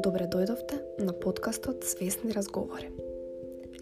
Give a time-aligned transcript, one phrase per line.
[0.00, 2.86] Добре дојдовте на подкастот Свесни разговори.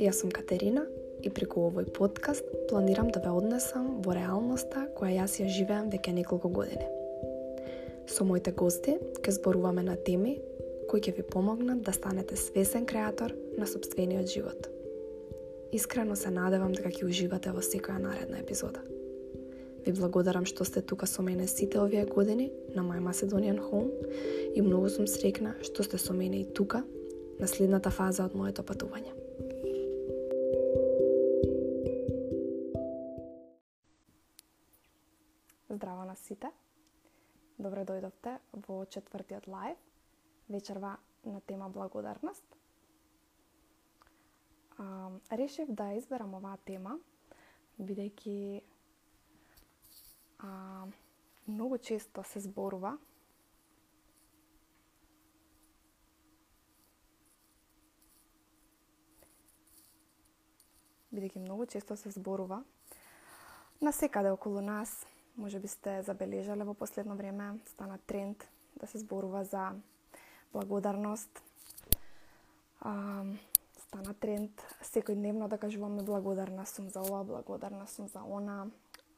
[0.02, 0.82] Јас сум Катерина
[1.22, 6.16] и преку овој подкаст планирам да ве однесам во реалноста која јас ја живеам веќе
[6.16, 6.88] неколку години.
[8.10, 10.40] Со моите гости ќе зборуваме на теми
[10.90, 14.66] кои ќе ви помогнат да станете свесен креатор на собствениот живот.
[15.72, 18.82] Искрено се надевам дека ќе уживате во секоја наредна епизода.
[19.86, 23.90] Ви благодарам што сте тука со мене сите овие години на My Macedonian Home
[24.54, 26.84] и многу сум срекна што сте со мене и тука
[27.38, 29.14] на следната фаза од моето патување.
[35.70, 36.50] Здраво на сите.
[37.58, 39.76] Добре дојдовте во четвртиот лайв,
[40.48, 42.44] вечерва на тема благодарност.
[44.78, 46.98] А, решив да изберам оваа тема,
[47.78, 48.62] бидејќи
[50.38, 50.86] а,
[51.46, 52.98] многу често се зборува
[61.18, 62.62] бидејќи многу често се зборува
[63.80, 68.44] на секаде околу нас, може би сте забележале во последно време, стана тренд
[68.76, 69.72] да се зборува за
[70.52, 71.42] благодарност.
[72.80, 73.24] А,
[73.78, 78.66] стана тренд секојдневно да кажуваме благодарна сум за ова, благодарна сум за она.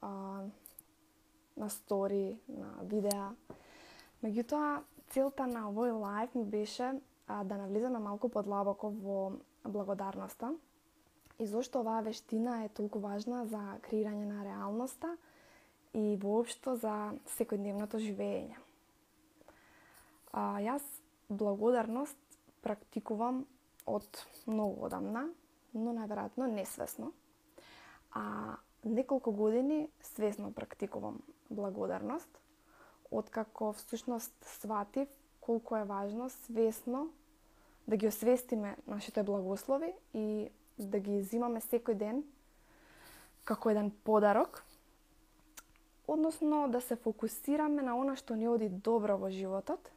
[0.01, 0.45] А,
[1.61, 3.31] на стори, на видеа.
[4.25, 4.81] Меѓутоа,
[5.13, 6.95] целта на овој лайф ми беше
[7.27, 9.21] а, да навлеземе малку подлабоко во
[9.65, 10.55] благодарноста
[11.41, 15.17] и зошто оваа вештина е толку важна за креирање на реалноста
[15.97, 18.57] и воопшто за секојдневното живење.
[20.33, 20.85] А, јас
[21.29, 22.19] благодарност
[22.63, 23.47] практикувам
[23.87, 25.31] од многу одамна,
[25.73, 27.13] но најверојатно несвесно.
[28.13, 32.41] А неколку години свесно практикувам благодарност,
[33.11, 35.09] откако всушност сватив
[35.41, 37.13] колку е важно свесно
[37.89, 42.23] да ги освестиме нашите благослови и да ги изимаме секој ден
[43.45, 44.63] како еден подарок,
[46.07, 49.91] односно да се фокусираме на она што ни оди добро во животот,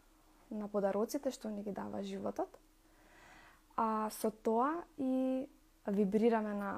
[0.50, 2.50] на подароците што ни ги дава животот,
[3.78, 5.46] а со тоа и
[5.88, 6.72] вибрираме на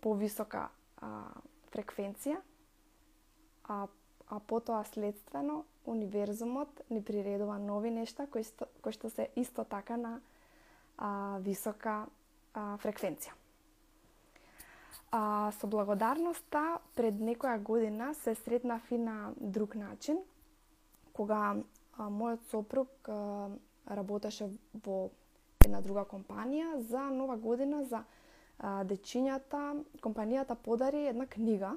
[0.00, 0.68] повисока
[1.00, 1.32] а,
[1.72, 2.38] фреквенција,
[3.68, 3.86] а
[4.32, 9.98] а потоа следствено универзумот ни приредува нови нешта кои, што, кои што се исто така
[10.00, 10.12] на
[10.96, 12.06] а, висока
[12.54, 13.36] а, фреквенција.
[15.12, 20.22] А, со благодарноста пред некоја година се сретнав и на друг начин,
[21.12, 23.52] кога а, мојот сопруг а,
[23.84, 25.10] работеше во
[25.60, 28.00] една друга компанија за нова година за
[28.58, 31.76] а, дечињата, компанијата подари една книга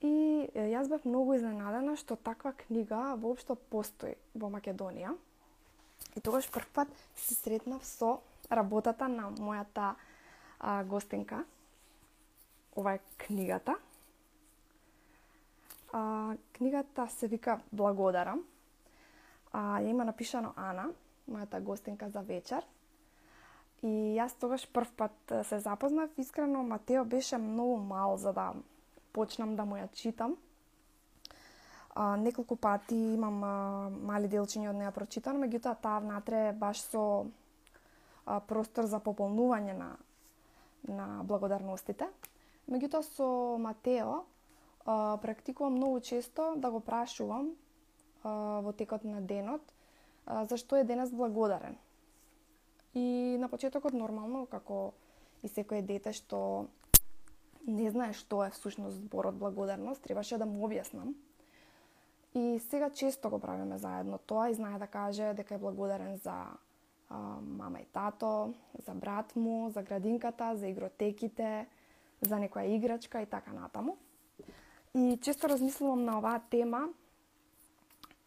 [0.00, 5.12] И јас бев многу изненадена што таква книга воопшто постои во Македонија.
[6.16, 9.94] И тогаш прв пат се сретнав со работата на мојата
[10.58, 11.44] а, гостинка.
[12.76, 13.76] Ова е книгата.
[15.92, 18.44] А, книгата се вика Благодарам.
[19.52, 20.88] А, ја има напишано Ана,
[21.28, 22.64] мојата гостинка за вечер.
[23.82, 26.10] И јас тогаш прв пат се запознав.
[26.16, 28.52] Искрено, Матео беше многу мал за да
[29.12, 30.36] почнам да му ја читам.
[31.94, 33.54] А, неколку пати имам а,
[33.90, 37.26] мали делчиња од неја прочитано, меѓутоа таа внатре е баш со
[38.24, 39.96] а, простор за пополнување на
[40.88, 42.08] на благодарностите.
[42.70, 44.22] Меѓутоа со Матео
[44.84, 47.52] а, практикувам многу често да го прашувам
[48.22, 49.60] а, во текот на денот
[50.26, 51.76] а, зашто е денес благодарен.
[52.94, 54.92] И на почетокот нормално како
[55.42, 56.66] и секое дете што
[57.70, 61.14] не знае што е всушност зборот благодарност, требаше да му објаснам.
[62.34, 66.46] И сега често го правиме заедно тоа и знае да каже дека е благодарен за
[67.10, 68.54] а, мама и тато,
[68.86, 71.66] за брат му, за градинката, за игротеките,
[72.20, 73.96] за некоја играчка и така натаму.
[74.94, 76.88] И често размислувам на оваа тема.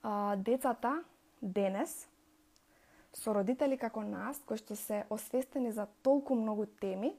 [0.03, 1.03] А, децата
[1.41, 2.07] денес
[3.13, 7.13] со родители како нас, кои што се освестени за толку многу теми,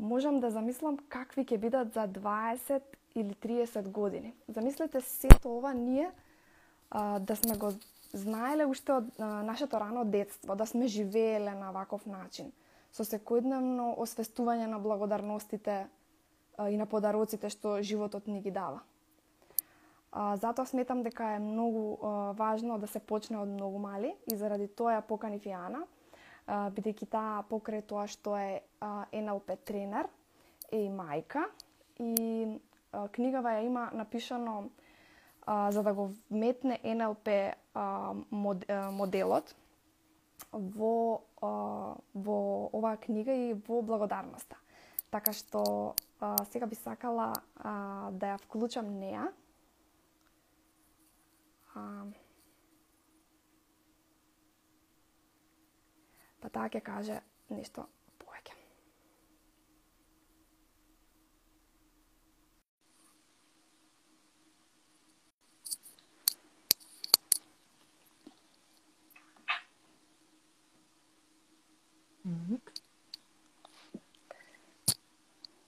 [0.00, 2.80] можам да замислам какви ќе бидат за 20
[3.14, 4.34] или 30 години.
[4.48, 6.10] Замислете сето ова ние
[6.90, 7.72] а, да сме го
[8.12, 12.52] знаеле уште од а, нашето рано детство, да сме живееле на ваков начин,
[12.92, 15.86] со секојдневно освестување на благодарностите
[16.56, 18.80] а, и на подароците што животот ни ги дава.
[20.12, 24.36] А, затоа сметам дека е многу а, важно да се почне од многу мали и
[24.36, 25.86] заради тоа ја поканив и Ана,
[26.50, 28.62] бидејќи таа покрај тоа што е
[29.12, 30.08] НЛП тренер,
[30.70, 31.46] е и мајка
[31.98, 32.58] и
[33.12, 34.70] книгава ја има напишано
[35.46, 37.28] а, за да го вметне НЛП
[37.74, 39.54] а, мод, а, моделот
[40.52, 44.56] во а, во оваа книга и во благодарноста.
[45.10, 49.30] Така што а, сега би сакала а, да ја вклучам неа.
[51.74, 52.06] А,
[56.40, 57.86] pa take kaže nešto
[58.18, 58.52] poeke.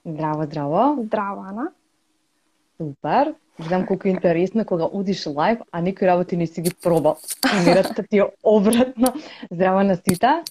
[0.05, 0.97] Zdravo, zdravo.
[1.05, 1.71] Zdravo, Ana.
[2.79, 3.42] Super.
[3.61, 7.17] Знам колку е интересно кога удиш лайв, а некои работи не си ги пробал.
[7.41, 9.15] Камерата ти е обратно.
[9.51, 10.43] Здраво на сите.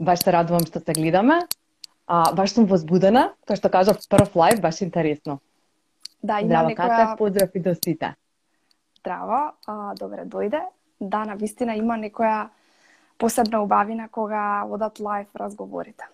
[0.00, 1.44] Баш се радувам што се гледаме.
[2.06, 5.38] А, баш сум возбудена, тоа што кажав прв лайв, баш интересно.
[6.22, 6.96] Да, има Здраво, некоја...
[6.96, 8.14] Кате, поздрав и до сите.
[8.98, 10.64] Здраво, а, добре дојде.
[11.00, 12.48] Да, на вистина има некоја
[13.18, 16.04] посебна убавина кога одат лайв разговорите.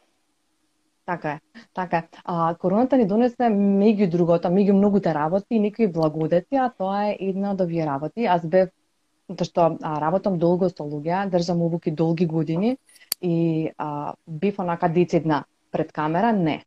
[1.06, 1.41] Така е,
[1.75, 2.08] така е.
[2.25, 7.17] А, короната ни донесе меѓу другото, меѓу многуте работи и некои благодети, а тоа е
[7.29, 8.25] една од овие работи.
[8.26, 8.73] Аз бев,
[9.31, 12.76] затоа што а, работам долго со луѓе, држам обуки долги години
[13.23, 16.64] и а, бев онака децидна пред камера, не.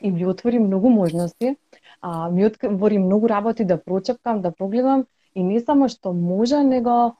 [0.00, 1.56] И ми отвори многу можности,
[2.00, 7.16] а, ми отвори многу работи да прочепкам, да погледам и не само што може, него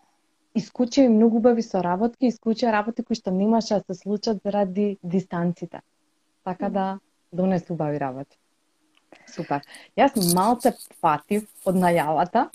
[0.55, 5.85] искучи и многу убави соработки, искучи работи кои што немаше да се случат заради дистанците.
[6.47, 6.99] Така да
[7.33, 8.39] донес убави работи.
[9.27, 9.65] Супер.
[9.99, 10.73] Јас малце
[11.03, 12.47] фатив од најавата,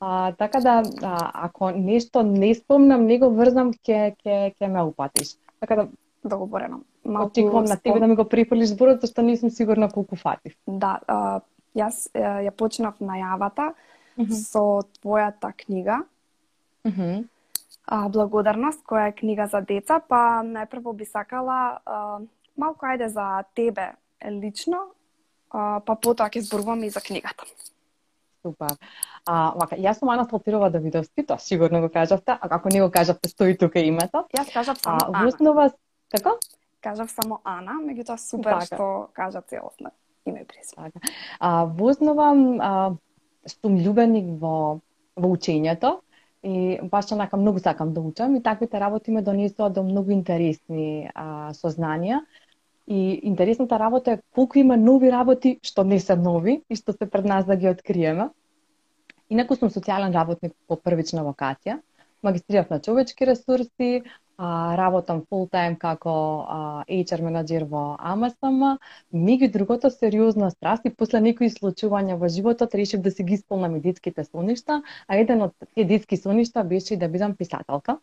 [0.00, 5.36] а, така да а, ако нешто не спомнам, него врзам ќе ќе ќе ме упатиш.
[5.60, 5.88] Така да
[6.24, 6.82] Договорено.
[7.04, 10.52] очекувам на тебе да ми го прифрлиш зборот, зашто не сум сигурна колку фатив.
[10.66, 11.40] Да, а,
[11.74, 13.72] јас ја почнав најавата
[14.18, 14.34] Мгм.
[14.34, 16.02] со твојата книга
[16.84, 17.24] Мгм.
[17.86, 22.20] а, Благодарност, која е книга за деца, па најпрво би сакала а,
[22.60, 23.26] малку ајде за
[23.56, 23.92] тебе
[24.24, 24.84] лично,
[25.50, 27.48] а, па потоа ќе зборуваме и за книгата.
[28.44, 28.76] Супер.
[29.28, 32.90] А, вака, јас сум Ана Сталтирова Давидовски, тоа сигурно го кажавте, а ако не го
[32.90, 34.24] кажавте, стои тука името.
[34.36, 35.28] Јас кажав само А, во Ана.
[35.28, 35.70] основа,
[36.10, 36.38] како?
[36.80, 38.66] Кажав само Ана, меѓутоа супер Така.
[38.66, 39.90] што кажа целосно
[40.26, 40.90] име и презиме.
[40.90, 41.00] Така.
[41.38, 42.94] А, во основа, а,
[43.46, 44.80] сум љубеник во,
[45.16, 46.00] во учењето
[46.42, 51.10] и баш онака многу сакам да учам и таквите работи ме донесоа до многу интересни
[51.14, 52.24] а, сознанија.
[52.90, 57.06] И интересната работа е колку има нови работи што не се нови и што се
[57.10, 58.30] пред нас да ги откриеме.
[59.30, 61.78] Инаку сум социјален работник по првична вокација.
[62.26, 64.02] Магистрирав на човечки ресурси,
[64.36, 66.16] а, работам full time како
[66.48, 66.58] а,
[66.88, 68.60] HR менеджер во АМСМ,
[69.14, 73.76] меѓу другото сериозна страст и после некои случувања во животот решив да си ги исполнам
[73.76, 78.00] и детските соништа, а еден од тие детски соништа беше и да бидам писателка.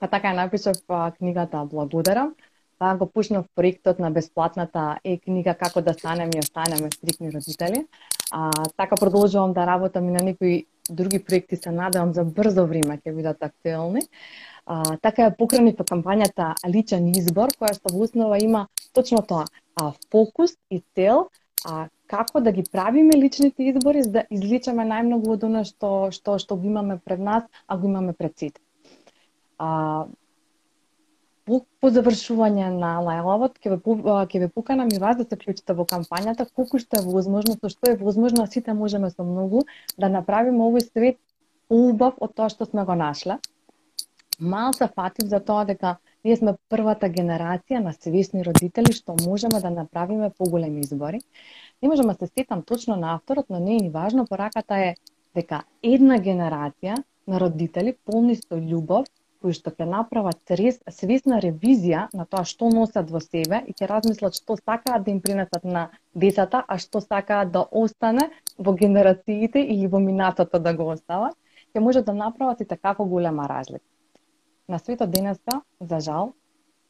[0.00, 0.82] Па така ја напишав
[1.18, 2.34] книгата Благодарам,
[2.82, 7.84] Таа го пушнав проектот на бесплатната е-книга Како да станем и останеме стрикни родители.
[8.32, 12.96] А, така продолжувам да работам и на некои други проекти, се надевам за брзо време
[12.98, 14.02] ќе бидат актуелни.
[14.66, 19.44] А, така ја покренив кампањата Личен избор, која што во основа има точно тоа,
[19.78, 21.28] а, фокус и цел,
[21.62, 26.34] а, како да ги правиме личните избори за да изличаме најмногу од она што што
[26.42, 28.58] што го имаме пред нас, а го имаме пред сите.
[29.58, 30.10] А,
[31.46, 33.78] по, по завршување на лајловот ќе ве
[34.32, 37.70] ќе ве поканам и вас да се вклучите во кампањата колку што е возможно, со
[37.72, 39.64] што е возможно, сите можеме со многу
[39.98, 41.18] да направиме овој свет
[41.70, 43.38] убав од тоа што сме го нашле.
[44.38, 49.60] Мал се фатив за тоа дека ние сме првата генерација на свесни родители што можеме
[49.60, 51.20] да направиме поголеми избори.
[51.82, 54.94] Не можам да се сетам точно на авторот, но не е ни важно, пораката е
[55.34, 59.06] дека една генерација на родители полни со љубов,
[59.42, 63.88] кои што ќе направат рез, свесна ревизија на тоа што носат во себе и ќе
[63.90, 69.62] размислат што сакаат да им принесат на децата, а што сакаат да остане во генерациите
[69.62, 71.34] или во минатото да го остават,
[71.74, 73.84] ќе можат да направат и такако голема разлика.
[74.68, 76.32] На светот денеска, за жал,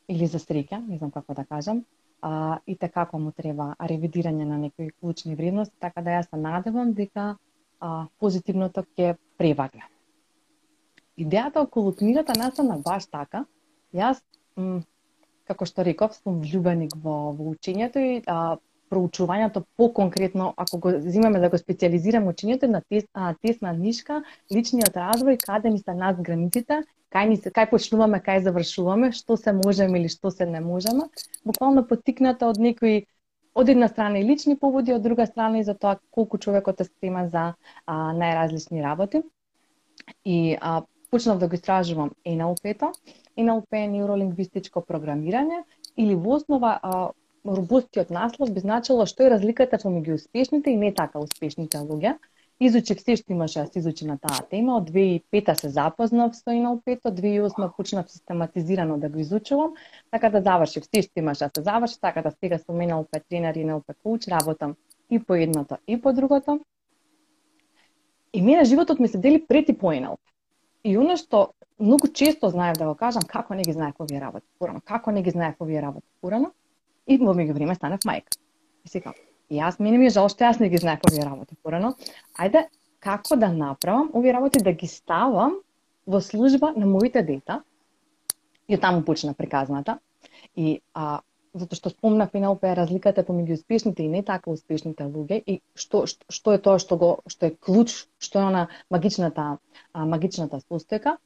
[0.09, 1.85] или за среќа, не знам како да кажам,
[2.21, 6.93] а, и такако му треба ревидирање на некои клучни вредности, така да јас се надевам
[6.93, 7.37] дека
[7.81, 9.89] а, позитивното ќе превагне.
[11.19, 13.45] Идејата околу книгата настана баш така.
[13.93, 14.23] Јас,
[14.57, 14.83] м,
[15.45, 18.57] како што реков, сум влюбеник во, во учењето и а,
[18.93, 24.97] проучувањето по-конкретно, ако го земеме да го специализираме учењето на тес, а, тесна нишка, личниот
[24.97, 29.53] развој, каде ни се нас границите, кај ни се кај почнуваме, кај завршуваме, што се
[29.57, 31.09] можеме или што се не можеме,
[31.45, 33.05] буквално потикната од некои
[33.55, 36.89] од една страна и лични поводи, од друга страна и за тоа колку човекот е
[36.89, 37.53] спрема за
[37.87, 39.23] а, најразлични работи.
[40.25, 42.93] И а, почнав да го истражувам NLP-то.
[43.39, 45.63] NLP е неуролингвистичко програмирање
[45.97, 47.11] или во основа а,
[47.47, 52.17] робустиот наслов би значило што е разликата помеѓу успешните и не така успешните луѓе
[52.67, 54.77] изучив се што имаше да се изучи на таа тема.
[54.77, 59.75] Од 2005 се запознав со NLP, од 2008 почнав систематизирано да го изучувам,
[60.11, 63.55] така да завршив се што имаше да се заврши, така да сега сум NLP тренер
[63.55, 64.77] и NLP коуч, работам
[65.11, 66.61] и по едното и по другото.
[68.33, 70.32] И мене животот ми се дели прети по NLP.
[70.85, 74.47] И оно што многу често знаев да го кажам, како не ги знаев овие работи
[74.59, 76.53] порано, како не ги знаев овие работи порано,
[77.07, 78.39] и во меѓувреме станав мајка.
[78.85, 79.19] И си како,
[79.51, 81.95] јас мене ми е жал што јас не ги знаев овие работи порано.
[82.39, 82.67] Ајде
[83.03, 85.59] како да направам овие работи да ги ставам
[86.07, 87.63] во служба на моите дета.
[88.69, 89.99] И таму почна приказната.
[90.57, 91.21] И а,
[91.55, 96.25] затоа што спомнав НЛП разликата помеѓу успешните и не така успешните луѓе и што, што,
[96.31, 99.45] што е тоа што го што е клуч, што е она магичната
[99.93, 101.19] а, магичната состојка.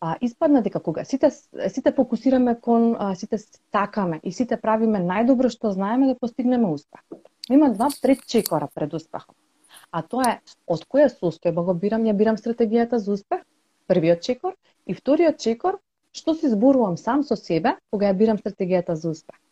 [0.00, 3.38] А, испадна дека кога сите сите фокусираме кон а, сите
[3.70, 7.04] такаме и сите правиме најдобро што знаеме да постигнеме успех
[7.50, 9.36] Има два пред чекора пред успехот.
[9.90, 10.36] А тоа е
[10.66, 13.42] од која состојба го бирам, ја бирам стратегијата за успех,
[13.86, 15.78] првиот чекор, и вториот чекор,
[16.16, 19.43] што се зборувам сам со себе кога ја бирам стратегијата за успех.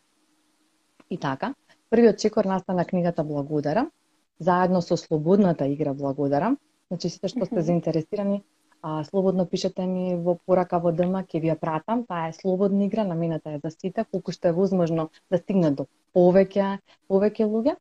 [1.13, 1.53] И така,
[1.89, 3.91] првиот чекор настана книгата Благодарам,
[4.39, 6.57] заедно со слободната игра Благодарам.
[6.87, 8.41] Значи сите што сте заинтересирани,
[8.81, 12.01] а, слободно пишете ми во порака во ДМ, ќе ви ја пратам.
[12.09, 15.85] Таа е слободна игра, намената е за сите, колку што е возможно да стигне до
[16.17, 16.79] повеќе
[17.09, 17.77] повеќе луѓе.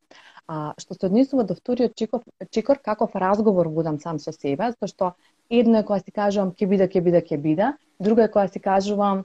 [0.46, 2.20] А што се однесува до вториот чекор,
[2.50, 5.14] чекор каков разговор водам сам со себе, затоа што
[5.48, 8.60] едно е кога си кажувам ќе биде, ќе биде, ќе биде, друго е кога си
[8.60, 9.24] кажувам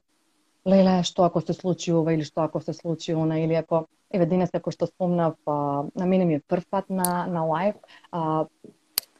[0.67, 4.25] леле, што ако се случи ова или што ако се случи она или ако еве
[4.25, 7.75] денес како што спомнав, на мене ми е прв пат на на лайв,
[8.11, 8.45] а,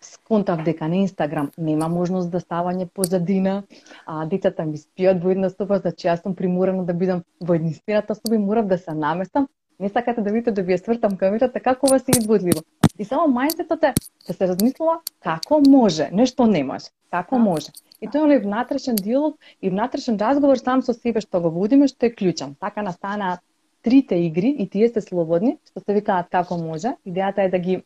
[0.02, 3.64] сконтав дека на Инстаграм нема можност да ставање позадина,
[4.06, 8.16] а децата ми спијат во една соба, значи јас сум приморана да бидам во единствената
[8.16, 9.48] соба и морав да се наместам
[9.80, 12.62] не сакате да видите да ви ја свртам камерата, така како вас е изгодливо.
[12.98, 13.94] И само мајндсетот е
[14.28, 17.44] да се размислува како може, нешто не може, како да.
[17.44, 17.74] може.
[18.02, 22.10] И тоа е внатрешен диалог и внатрешен разговор сам со себе што го водиме, што
[22.10, 22.56] е клучен.
[22.60, 23.42] Така настанаат
[23.82, 26.96] трите игри и тие се слободни, што се викаат како може.
[27.06, 27.82] Идејата е да ги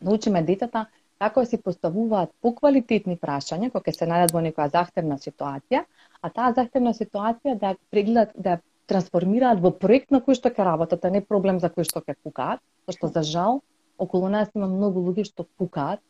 [0.00, 0.86] научиме детата
[1.22, 5.84] како си поставуваат поквалитетни прашања кога се најдат во некоја захтевна ситуација,
[6.22, 11.04] а таа захтевна ситуација да прегледат да трансформираат во проект на кој што ќе работат,
[11.04, 12.60] а не проблем за кој што ќе пукаат,
[12.90, 13.62] зашто за жал
[13.98, 16.00] околу нас има многу луѓе што пукаат.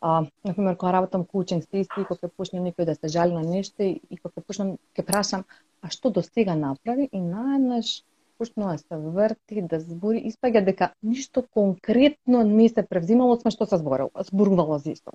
[0.00, 3.82] А, например, кога работам коучинг сесии, кога ќе почне некој да се жали на нешто
[3.82, 5.44] и, и кога ќе почнам ќе прашам
[5.82, 8.02] а што до сега направи и наеднаш
[8.38, 13.66] почнува да се врти, да збори, испаѓа дека ништо конкретно не се превзимало од што
[13.66, 15.12] се зборило, зборувало за исто.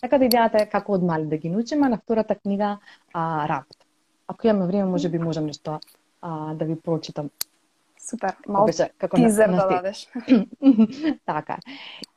[0.00, 2.78] Така да идејата е како од мали да ги научиме, на втората книга
[3.12, 3.86] а, работа.
[4.26, 5.80] Ако имаме време, може би можам нешто
[6.20, 7.30] а, да ви прочитам.
[8.02, 10.08] Супер, мал Обече, како тизер на, на да дадеш.
[11.30, 11.58] така.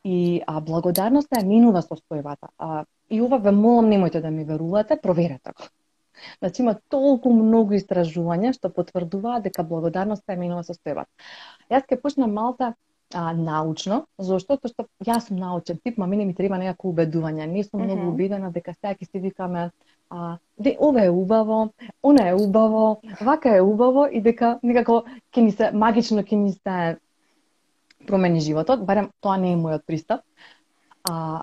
[0.04, 2.50] И а, благодарноста е минува состојбата.
[2.58, 5.68] А, и ова ве молам, немојте да ми верувате, проверете го.
[6.38, 11.10] Значи има толку многу истражувања што потврдуваат дека благодарноста е минува состојбата.
[11.70, 12.72] Јас ќе почнам малта
[13.14, 17.46] а, научно, зашто тоа што јас сум научен тип, ма мене ми треба некако убедување.
[17.46, 17.94] Не сум mm -hmm.
[17.94, 19.70] многу убедена дека сега ќе си викаме
[20.10, 21.72] а, де ова е убаво,
[22.02, 26.52] она е убаво, вака е убаво и дека некако ќе ни се магично ќе ни
[26.52, 26.98] се
[28.06, 30.22] промени животот, барем тоа не е мојот пристап.
[31.10, 31.42] А,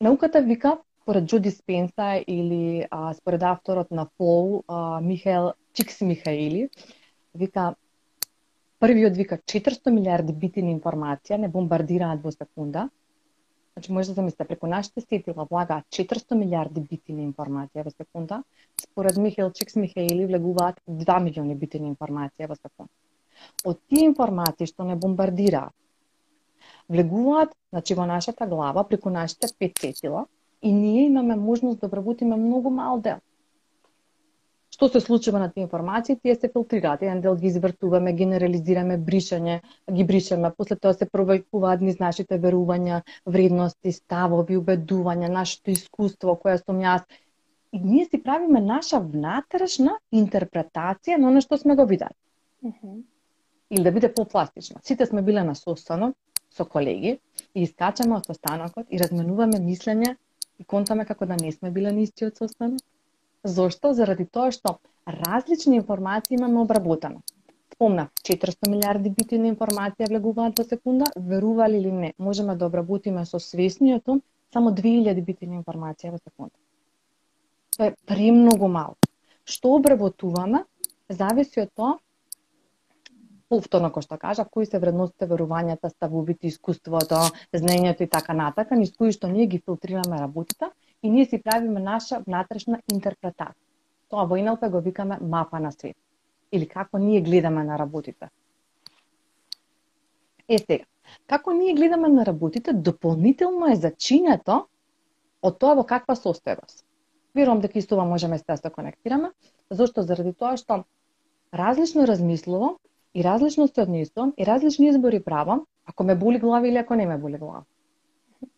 [0.00, 6.68] науката вика според Джо Диспенса или а, според авторот на Flow, а, Михаел Чикс Михаили,
[7.34, 7.74] вика
[8.80, 12.88] првиот вика 400 милиарди бити информација не бомбардираат во секунда,
[13.72, 18.42] Значи, може да замислите, преку нашите сетила влагаат 400 милиарди бити на информација во секунда.
[18.80, 22.92] Според Михаил Чикс Михаили влегуваат 2 милиони бити на информација во секунда.
[23.64, 25.72] Од тие информации што не бомбардираат,
[26.88, 30.26] влегуваат значи, во нашата глава преку нашите пет сетила
[30.62, 33.18] и ние имаме можност да вработиме многу мал дел
[34.82, 37.02] што се случува на тие информации, тие се филтрираат.
[37.02, 43.02] Еден дел ги извртуваме, генерализираме, бришање, ги бришеме, после тоа се провајкуваат низ нашите верувања,
[43.26, 47.06] вредности, ставови, убедувања, нашето искуство, кое сум јас.
[47.72, 52.18] И ние си правиме наша внатрешна интерпретација на оно што сме го видели.
[52.64, 53.02] Mm -hmm.
[53.70, 54.80] Или да биде попластично.
[54.82, 56.16] Сите сме биле на состанок
[56.50, 57.18] со колеги
[57.54, 60.16] и искачаме од состанокот и разменуваме мислење
[60.58, 62.80] и контаме како да не сме биле на истиот состанок
[63.44, 63.92] Зошто?
[63.94, 67.22] Заради тоа што различни информации имаме обработено.
[67.82, 73.24] спомнав, 400 милиарди бити на информација влегуваат во секунда, верували или не, можеме да обработиме
[73.26, 74.04] со свесниот
[74.52, 76.54] само 2000 бити на информација во секунда.
[77.76, 78.94] Тоа е премногу мало.
[79.44, 80.62] Што обработуваме,
[81.08, 81.98] зависи од тоа
[83.48, 87.18] повторно кој што кажа, кои се вредностите, верувањата, ставовите, искуството,
[87.52, 90.70] знаењето и така натака, низ кои што ние ги филтрираме работите
[91.02, 93.58] и ние си правиме наша внатрешна интерпретација.
[94.08, 95.96] Тоа во НЛП го викаме мапа на свет.
[96.52, 98.28] Или како ние гледаме на работите.
[100.48, 100.84] Е сега,
[101.26, 104.66] како ние гледаме на работите, дополнително е зачинето
[105.42, 106.84] од тоа во каква состојба се.
[107.34, 109.32] Верувам дека исто ова можеме да се конектираме,
[109.70, 110.84] зашто заради тоа што
[111.54, 112.76] различно размислувам
[113.14, 117.06] и различно се однесувам и различни избори правам, ако ме боли глава или ако не
[117.06, 117.62] ме боли глава.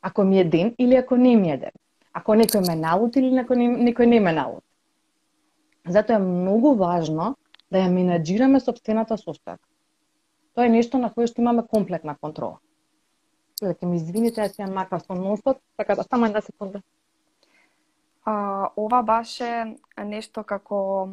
[0.03, 1.71] Ако ми е ден или ако не ми е ден.
[2.14, 4.66] Ако некој ме налути или ако некој не ме налути.
[5.87, 7.35] Затоа е многу важно
[7.71, 9.59] да ја менаџираме собствената состојба.
[10.54, 12.61] Тоа е нешто на кое што имаме комплетна контрола.
[13.61, 16.83] Ќе ми извините, јас ја макав со носот, така да само една секунда.
[18.25, 21.11] А, ова баше нешто како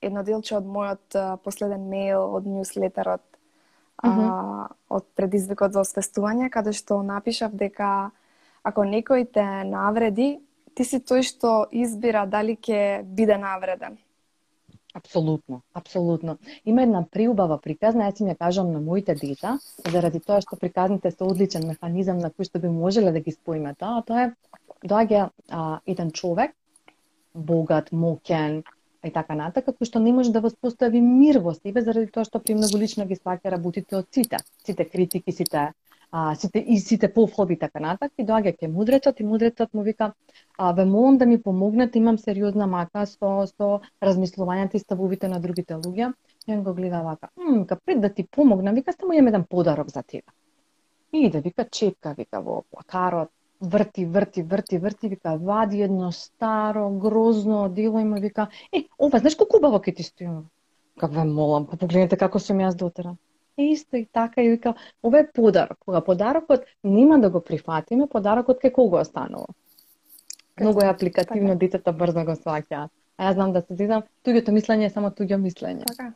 [0.00, 3.24] едно делче од мојот последен мејл од ньюслетерот
[4.02, 4.28] mm -hmm.
[4.30, 8.10] а, од предизвикот за освестување, каде што напишав дека
[8.62, 10.38] ако некој те навреди,
[10.74, 13.98] ти си тој што избира дали ќе биде навреден.
[14.94, 16.38] Апсолутно, апсолутно.
[16.64, 21.10] Има една приубава приказна, јас им ја кажам на моите деца, заради тоа што приказните
[21.10, 24.32] се одличен механизам на кој што би можеле да ги споиме тоа, тоа е
[24.82, 26.56] доаѓа а, еден човек,
[27.34, 28.62] богат, мокен,
[29.04, 32.40] и така натака, кој што не може да воспостави мир во себе заради тоа што
[32.42, 35.68] премногу лично ги сваќа работите од сите, сите критики, сите
[36.10, 39.82] а, сите и сите пофлоби и така натак, и доаѓа ке мудрецот и мудрецот му
[39.82, 40.12] вика
[40.58, 45.40] а, ве молам да ми помогнете, имам сериозна мака со со размислувањата и ставовите на
[45.40, 46.12] другите луѓе.
[46.46, 49.44] И он го гледа вака, м, ка пред да ти помогнам, вика само имам еден
[49.44, 50.22] подарок за тебе.
[51.12, 53.28] И иде, вика чепка, вика во плакарот,
[53.60, 59.36] врти, врти, врти, врти, вика, вади едно старо, грозно дело има, вика, е, ова, знаеш
[59.36, 60.28] колку убаво ке ти стои?
[60.98, 63.16] Каква молам, па погледнете како сум јас дотера.
[63.58, 65.78] Е, исто и така, и вика, ова е подарок.
[65.80, 69.46] Кога подарокот нема да го прифатиме, подарокот ке кого останува?
[70.60, 71.58] Многу е апликативно, така.
[71.58, 72.90] детето брзо го сваќаат.
[73.18, 75.86] А јас знам да се зидам, туѓото мислење е само туѓо мислење.
[75.86, 76.12] Така.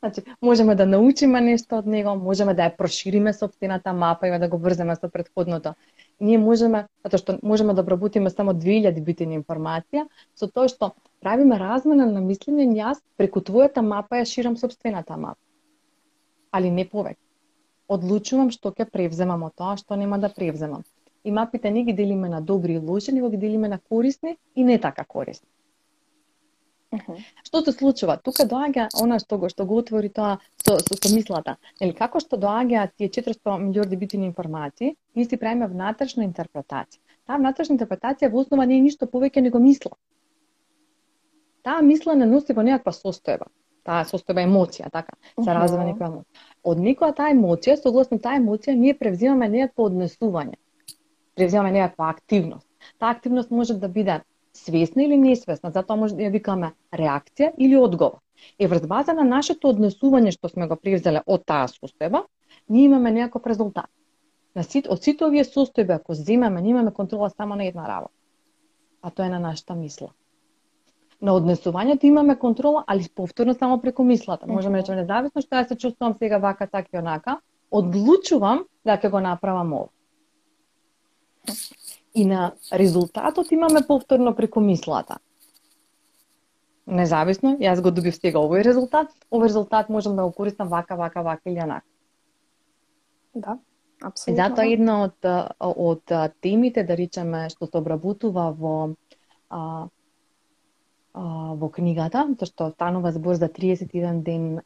[0.00, 4.48] Значи, можеме да научиме нешто од него, можеме да ја прошириме собствената мапа и да
[4.48, 5.74] го врземе со предходното
[6.20, 11.58] ние можеме, затоа што можеме да обработиме само 2000 битини информација, со тоа што правиме
[11.58, 15.40] размена на мислење, јас преку твојата мапа ја ширам собствената мапа.
[16.52, 17.20] Али не повеќе.
[17.88, 20.84] Одлучувам што ќе превземам од тоа, што нема да превземам.
[21.24, 24.64] И мапите не ги делиме на добри и лоши, него ги делиме на корисни и
[24.64, 25.48] не така корисни.
[26.92, 27.16] Uh -huh.
[27.44, 28.16] Што се случува?
[28.16, 31.56] Тука доаѓа она што го што го отвори тоа со, со, со мислата.
[31.80, 37.00] Или како што доаѓа тие 400 милиарди битини информации, ние си правиме внатрешна интерпретација.
[37.26, 39.92] Таа внатрешна интерпретација во основа не е ништо повеќе него мисла.
[41.62, 43.46] Таа мисла не носи во некаква состојба.
[43.86, 46.22] Таа состојба емоција, така, се развива некоја
[46.64, 50.58] Од некоја таа емоција, согласно таа емоција, ние превзимаме некакво однесување.
[51.38, 52.66] Превзимаме некаква активност.
[52.98, 54.20] Таа активност може да биде
[54.52, 58.20] свесна или несвесна, затоа може да ја викаме реакција или одговор.
[58.58, 62.24] И врз база на нашето однесување што сме го превзеле од таа состојба,
[62.68, 63.90] ние имаме некој резултат.
[64.54, 68.14] На сит, од сите овие состојби, ако земаме, ние имаме контрола само на една работа.
[69.02, 70.12] А тоа е на нашата мисла.
[71.20, 74.46] На однесувањето имаме контрола, али повторно само преку мислата.
[74.46, 78.98] Можеме да речеме независно што ја се чувствувам сега вака, така и онака, одлучувам да
[78.98, 79.90] ќе го направам ово
[82.14, 85.18] и на резултатот имаме повторно преку мислата.
[86.86, 91.22] Независно, јас го добив сега овој резултат, овој резултат можам да го користам вака, вака,
[91.22, 91.86] вака или онака.
[93.34, 93.58] Да,
[94.02, 94.36] апсолутно.
[94.40, 95.28] Затоа една од,
[95.60, 98.74] од темите, да речеме, што се обработува во
[99.50, 99.86] а,
[101.18, 104.60] во книгата, тоа што станува збор за 31 ден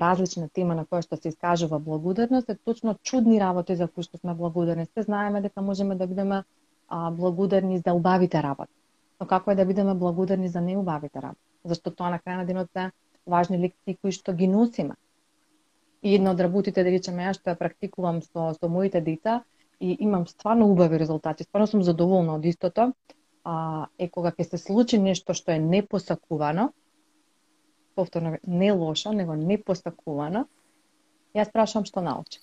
[0.00, 4.18] различна тема на која што се искажува благодарност, е точно чудни работи за кои што
[4.18, 4.86] сме благодарни.
[4.86, 6.42] Се знаеме дека можеме да бидеме
[6.90, 8.72] благодарни за убавите работи.
[9.20, 11.40] Но како е да бидеме благодарни за неубавите работи?
[11.64, 12.90] Зашто тоа на крај на денот се
[13.26, 14.96] важни лекции кои што ги носиме.
[16.02, 19.42] И една од работите, да речеме, ја што ја практикувам со, со моите деца
[19.80, 22.92] и имам стварно убави резултати, стварно сум задоволна од истото,
[23.44, 26.70] а, е кога ќе се случи нешто што е непосакувано,
[27.94, 30.46] повторно не лошо, него непосакувано,
[31.34, 32.40] јас прашам што научи.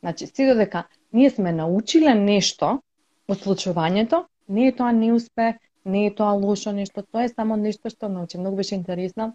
[0.00, 2.80] Значи, си додека ние сме научиле нешто
[3.28, 7.90] од случувањето, не е тоа неуспех, не е тоа лошо нешто, тоа е само нешто
[7.90, 8.38] што научи.
[8.38, 9.34] Многу беше интересно.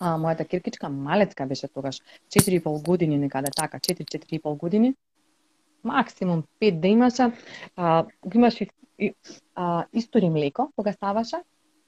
[0.00, 2.00] а, мојата киркичка малецка беше тогаш,
[2.34, 4.94] 4,5 години некаде така, 4-4,5 години.
[5.84, 7.32] Максимум 5 да имаше,
[7.76, 8.66] а, имаше
[8.98, 9.14] и,
[9.54, 11.36] а, истори млеко кога ставаше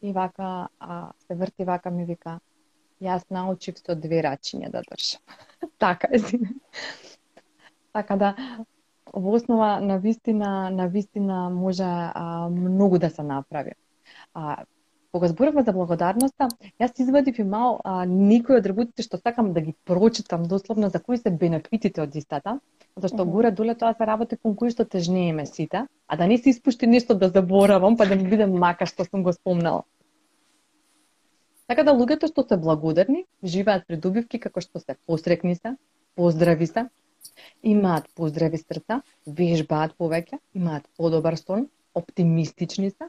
[0.03, 2.41] и вака а, се врти вака ми вика
[3.03, 5.21] јас научив со две рачиња да држам.
[5.79, 6.19] така е.
[7.93, 8.35] така да
[9.13, 13.73] во основа на вистина, на вистина може а, многу да се направи.
[14.35, 14.65] А,
[15.13, 16.49] кога зборуваме за благодарноста,
[16.81, 21.01] јас извадив и мал а, некои од работите што сакам да ги прочитам дословно за
[21.01, 22.59] кои се бенефитите од истата,
[22.97, 23.33] зашто mm -hmm.
[23.33, 26.87] горе доле тоа се работи кон кои што тежнееме сите, а да не се испушти
[26.87, 29.83] нешто да заборавам, па да ми биде мака што сум го спомнала.
[31.67, 35.77] Така да луѓето што се благодарни, живеат придобивки како што се посрекни се,
[36.17, 36.89] поздрави се,
[37.63, 43.09] имаат поздрави срца, вежбаат повеќе, имаат подобар сон, оптимистични се,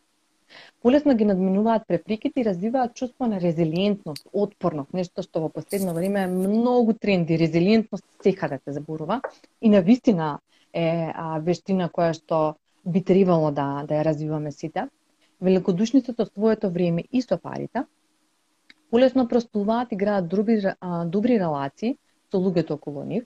[0.81, 6.23] полесно ги надминуваат препреките и развиваат чувство на резилиентност, отпорност, нешто што во последно време
[6.23, 9.21] е многу тренди, резилиентност секаде да се заборува.
[9.61, 10.39] И на вистина
[10.73, 14.87] е а, вештина која што би требало да, да ја развиваме сите.
[15.41, 17.85] Великодушните со своето време и со парите,
[18.91, 21.97] полесно простуваат и граат добри, а, добри релации
[22.31, 23.23] со луѓето околу нив,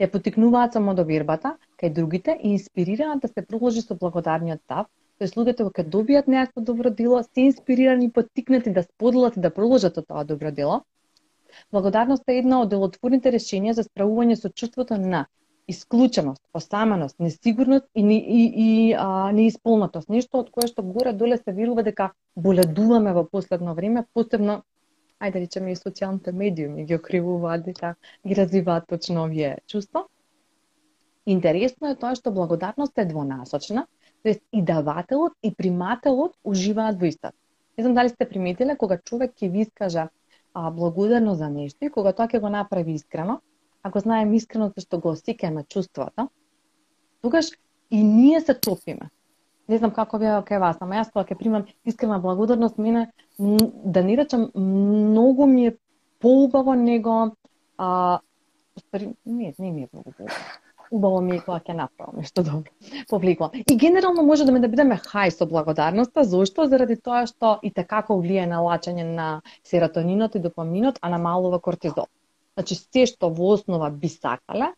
[0.00, 4.86] ја потикнуваат самодовербата кај другите и инспирираат да се продолжи со благодарниот став,
[5.18, 9.54] Тоест луѓето кога добијат некакво добро дело, се инспирирани и поттикнати да споделат и да
[9.54, 10.82] продолжат тоа добро дело.
[11.72, 15.26] Благодарноста е една од делотворните решенија за справување со чувството на
[15.68, 20.08] исклученост, посаменост, несигурност и, не, и, и а, неисполнатост.
[20.08, 24.62] Нешто од кое што горе доле се верува дека боледуваме во последно време, посебно
[25.20, 27.94] ајде да речеме и социјалните медиуми ги окривуваат дека така,
[28.26, 30.04] ги развиваат точно овие чувства.
[31.26, 33.86] Интересно е тоа што благодарноста е двонасочна,
[34.24, 37.36] Тоест и давателот и примателот уживаат во истата.
[37.76, 40.08] Не знам дали сте приметиле кога човек ќе ви искаже
[40.54, 43.40] а, благодарно за нешто и кога тоа ќе го направи искрено,
[43.82, 46.28] ако знаем искрено што го осеќаме чувствата,
[47.20, 47.52] тогаш
[47.90, 49.10] и ние се топиме.
[49.68, 54.02] Не знам како ви кај вас, ама јас кога ќе примам искрена благодарност, мене да
[54.02, 55.76] не речам многу ми е
[56.20, 57.36] поубаво него
[57.76, 58.20] а,
[59.26, 60.63] не, не ми е многу поубаво
[60.94, 62.70] убаво ми е кога ќе направам нешто добро.
[63.10, 63.50] Повлекувам.
[63.66, 66.68] И генерално може да ме да бидеме хај со благодарноста, зошто?
[66.70, 69.28] Заради тоа што и како влијае на лачање на
[69.66, 72.06] серотонинот и допаминот, а намалува кортизол.
[72.54, 74.70] Значи, се што во основа би сакале,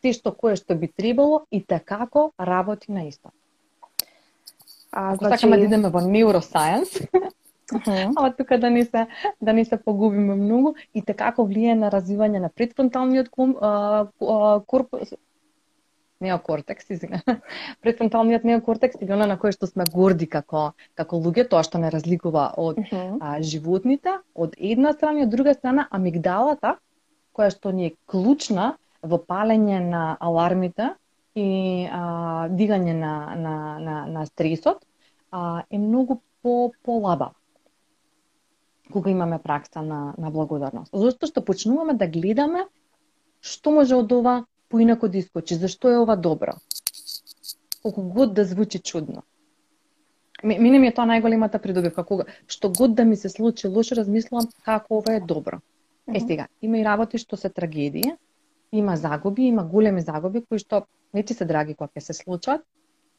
[0.00, 3.30] се што кое што би требало и како работи на исто.
[4.90, 5.40] А, Ако значи...
[5.40, 7.08] сакаме да идеме во neuroscience,
[7.68, 8.12] Uh -huh.
[8.16, 9.06] Ама тука да не се
[9.40, 13.28] да не се погубиме многу и како влијае на развивање на предфронталниот
[14.66, 15.12] корпус,
[16.20, 17.20] неокортекс, извина,
[17.82, 21.90] предфронталниот неокортекс или она на кој што сме горди како како луѓе, тоа што не
[21.94, 23.18] разликува од uh -huh.
[23.20, 26.76] а, животните, од една страна и од друга страна амигдалата,
[27.34, 30.94] која што ни е клучна во палење на алармите
[31.34, 34.84] и а, дигање на, на, на, на стресот,
[35.30, 37.30] а, е многу по полаба
[38.92, 40.90] кога имаме пракса на, на благодарност.
[40.94, 42.64] Зошто што почнуваме да гледаме
[43.40, 45.54] што може од ова поинако да искочи.
[45.54, 46.52] Зашто е ова добро?
[47.82, 49.22] Колку год да звучи чудно.
[50.44, 52.04] Мене ми е тоа најголемата придобивка.
[52.04, 55.58] Кога, што год да ми се случи лошо, размислувам како ова е добро.
[55.58, 56.16] Mm -hmm.
[56.16, 58.16] Е сега, има и работи што се трагедија,
[58.72, 62.60] има загуби, има големи загуби кои што не ти се драги кога ќе се случат,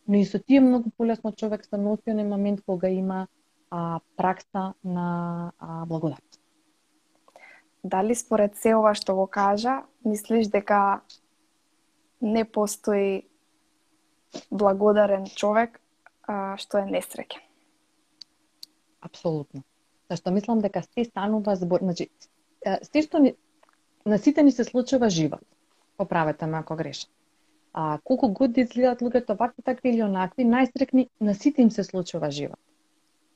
[0.08, 3.28] но и со тие многу полесно човек се носи на момент кога има
[3.72, 6.40] а, пракса на а, благодарност.
[7.84, 11.02] Дали според се ова што го кажа, мислиш дека
[12.22, 13.24] не постои
[14.52, 15.80] благодарен човек
[16.24, 17.42] а, што е несреќен.
[19.02, 19.64] Апсолутно.
[20.10, 22.10] Зашто мислам дека се станува збор, значи
[22.84, 23.34] се што ни,
[24.06, 25.44] на сите ни се случува живот.
[25.98, 27.12] Поправете ме ако грешам.
[27.74, 31.84] А колку год да изгледаат луѓето вакви такви или онакви, најстрекни на сите им се
[31.84, 32.60] случува живот.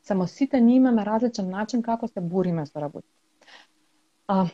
[0.03, 3.07] Само сите ние имаме различен начин како се бориме со работа.
[4.27, 4.49] А,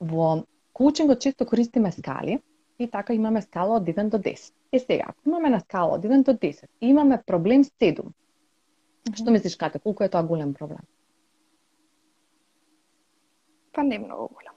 [0.00, 2.40] во коучингот често користиме скали,
[2.78, 4.52] и така имаме скала од 1 до 10.
[4.72, 8.02] Е сега, ако имаме на скала од 1 до 10 и имаме проблем 7, mm
[8.02, 9.16] -hmm.
[9.16, 10.84] што мислиш Кате, колку е тоа голем проблем?
[13.72, 14.54] Па не многу голем.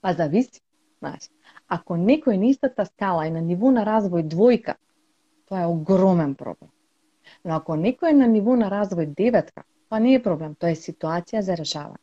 [0.00, 0.60] Па зависи.
[0.98, 1.30] Знаеш,
[1.68, 4.74] ако некој на истата скала е на ниво на развој двојка,
[5.48, 6.70] тоа е огромен проблем.
[7.44, 10.78] Но ако некој е на ниво на развој деветка, тоа не е проблем, тоа е
[10.78, 12.02] ситуација за решавање.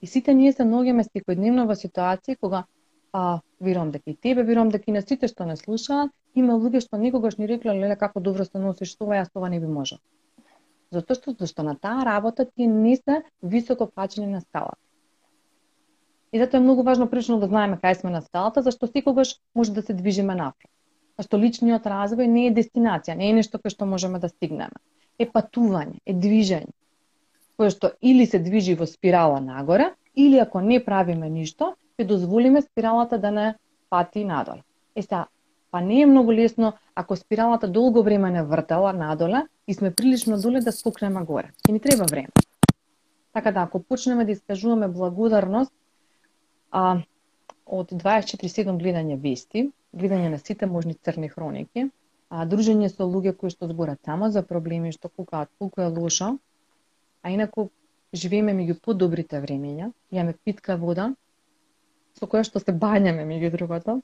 [0.00, 2.64] И сите ние се наоѓаме секојдневно во ситуации кога
[3.12, 6.80] а, верувам дека и тебе, верувам дека и на сите што не слушаат, има луѓе
[6.84, 9.98] што никогаш не рекле, леле, како добро се носиш тоа, јас тоа не би можел.
[10.92, 14.80] Затоа што, зашто на таа работа ти не се високо качени на скалата.
[16.32, 19.72] И затоа е многу важно прилично да знаеме кај сме на скалата, зашто секогаш може
[19.72, 20.70] да се движиме напред.
[21.18, 24.76] Зашто личниот развој не е дестинација, не е нешто кај што можеме да стигнеме.
[25.18, 26.72] Е патување, е движење.
[27.58, 32.62] Кое што или се движи во спирала нагоре, или ако не правиме ништо, ќе дозволиме
[32.62, 33.54] спиралата да не
[33.90, 34.62] пати надоле.
[34.94, 35.26] Е сега,
[35.70, 40.38] па не е многу лесно ако спиралата долго време не вртела надоле и сме прилично
[40.40, 41.50] доле да спукнеме горе.
[41.66, 42.28] Ќе ни треба време.
[43.32, 45.72] Така да, ако почнеме да искажуваме благодарност,
[46.70, 47.02] а,
[47.66, 51.90] од 24-7 гледање вести, гледање на сите можни црни хроники,
[52.30, 56.38] а, дружење со луѓе кои што зборат само за проблеми што кукаат колку е лошо,
[57.22, 57.70] а инаку
[58.14, 61.12] живееме меѓу подобрите времења, имаме питка вода,
[62.18, 64.00] со која што се бањаме меѓу другото,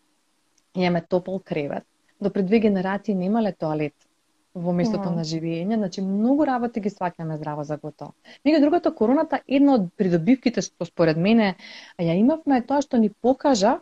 [0.75, 1.85] имаме топол кревет.
[2.21, 3.95] До пред две генерации немале тоалет
[4.55, 5.15] во местото mm.
[5.19, 8.15] на живење, значи многу работи ги сваќаме здраво за готово.
[8.47, 11.57] Меѓу другото, короната една од придобивките што според мене
[11.99, 13.81] ја имавме е тоа што ни покажа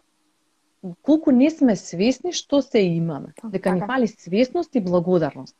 [1.02, 3.34] колку не сме свесни што се имаме.
[3.44, 3.74] Дека така.
[3.74, 5.56] ни фали свесност и благодарност.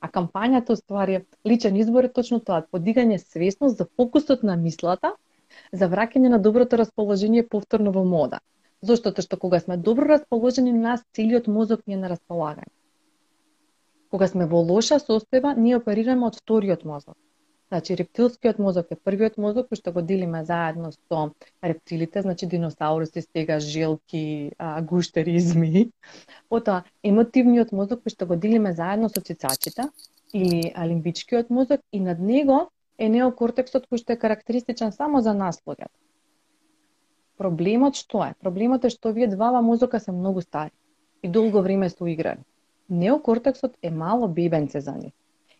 [0.00, 5.12] А кампањата ствари личен избор е точно тоа, подигање свесност за фокусот на мислата,
[5.72, 8.40] за враќање на доброто расположение повторно во мода.
[8.82, 9.12] Зошто?
[9.22, 12.72] што кога сме добро расположени, нас целиот мозок ни е на располагање.
[14.10, 17.16] Кога сме во лоша состојба, ние оперираме од вториот мозок.
[17.72, 21.22] Значи, рептилскиот мозок е првиот мозок кој што го делиме заедно со
[21.70, 24.52] рептилите, значи диносауруси, стега, желки,
[24.90, 25.88] гуштери и змии.
[26.52, 29.88] Потоа, емотивниот мозок кој што го делиме заедно со цицачите,
[30.34, 35.62] или лимбичкиот мозок, и над него е неокортексот кој што е карактеристичен само за нас.
[37.38, 38.34] Проблемот што е?
[38.40, 40.70] Проблемот е што вие двава мозока се многу стари
[41.22, 42.44] и долго време се уиграни
[42.88, 45.12] неокортексот е мало бебенце за нив.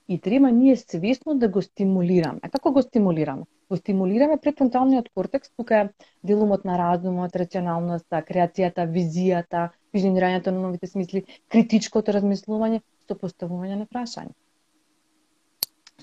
[0.08, 2.40] И треба ние свесно да го стимулираме.
[2.42, 3.44] А како го стимулираме?
[3.70, 5.88] Го стимулираме префронталниот кортекс, тука е
[6.22, 13.86] делумот на разумот, рационалноста, креацијата, визијата, визионирањето на новите смисли, критичкото размислување, со поставување на
[13.86, 14.34] прашање.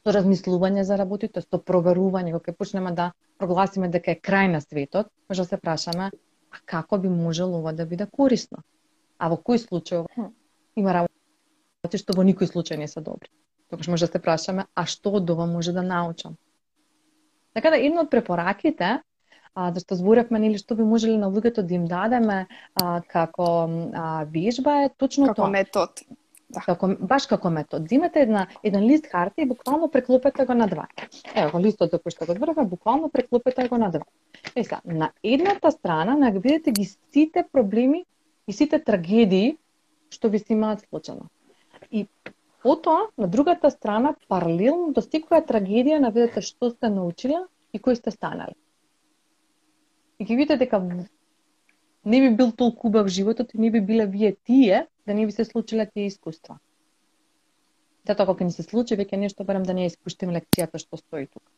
[0.01, 5.11] Со размислување за работите, со проверување, кога почнеме да прогласиме дека е крај на светот,
[5.29, 6.09] може да се прашаме,
[6.51, 8.63] а како би можело ова да биде корисно?
[9.19, 10.31] А во кој случај
[10.81, 13.29] има работи што во никој случај не се добри.
[13.69, 16.35] Тогаш може да се прашаме, а што од ова може да научам?
[17.53, 18.99] Така да една од препораките
[19.53, 24.25] а, зашто зборевме нели што би можеле на луѓето да им дадеме а, како а,
[24.31, 25.51] вежба е точно како тоа.
[25.51, 26.03] метод.
[26.51, 26.61] Да.
[26.65, 27.87] Како, баш како метод.
[27.87, 30.87] Зимете една, еден лист хартија и буквално преклопете го на два.
[31.35, 34.05] Ево, листот за кој што го зборував, буквално преклопете го на два.
[34.55, 38.05] Е са, на едната страна на видите ги сите проблеми
[38.47, 39.57] и сите трагедии
[40.11, 41.29] што ви се имаат случано.
[41.91, 42.07] И
[42.63, 48.11] потоа, на другата страна, паралелно до секоја трагедија наведете што сте научиле и кои сте
[48.11, 48.55] станали.
[50.19, 50.81] И ги видите дека
[52.05, 55.31] не би бил толку убав животот и не би биле вие тие да не би
[55.31, 56.59] се случиле тие искуства.
[58.07, 61.27] Затоа кога ни се случи веќе нешто барем да не испуштим испуштиме лекцијата што стои
[61.27, 61.51] тука.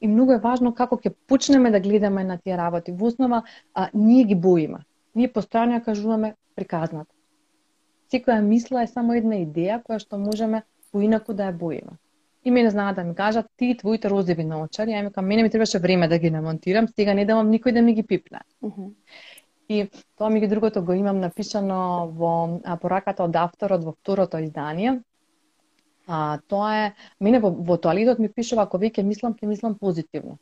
[0.00, 2.92] И многу е важно како ќе почнеме да гледаме на тие работи.
[2.92, 3.42] Во основа,
[3.74, 4.84] а, ние ги боиме.
[5.14, 7.14] Ние постојано ја кажуваме приказната.
[8.12, 11.96] Секоја мисла е само една идеја која што можеме поинаку да ја боиме.
[12.48, 15.50] И мене знаат да ми кажат, ти твоите розови наочари, ја ми кажам, мене ми
[15.50, 18.40] требаше време да ги намонтирам, сега не давам никој да ми ги пипне.
[18.62, 18.90] Uh -huh.
[19.68, 25.02] И тоа ми ги другото го имам напишано во пораката од авторот во второто издание.
[26.06, 30.38] А, тоа е, мене во, во тоалетот ми пишува, ако веќе мислам, ќе мислам позитивно.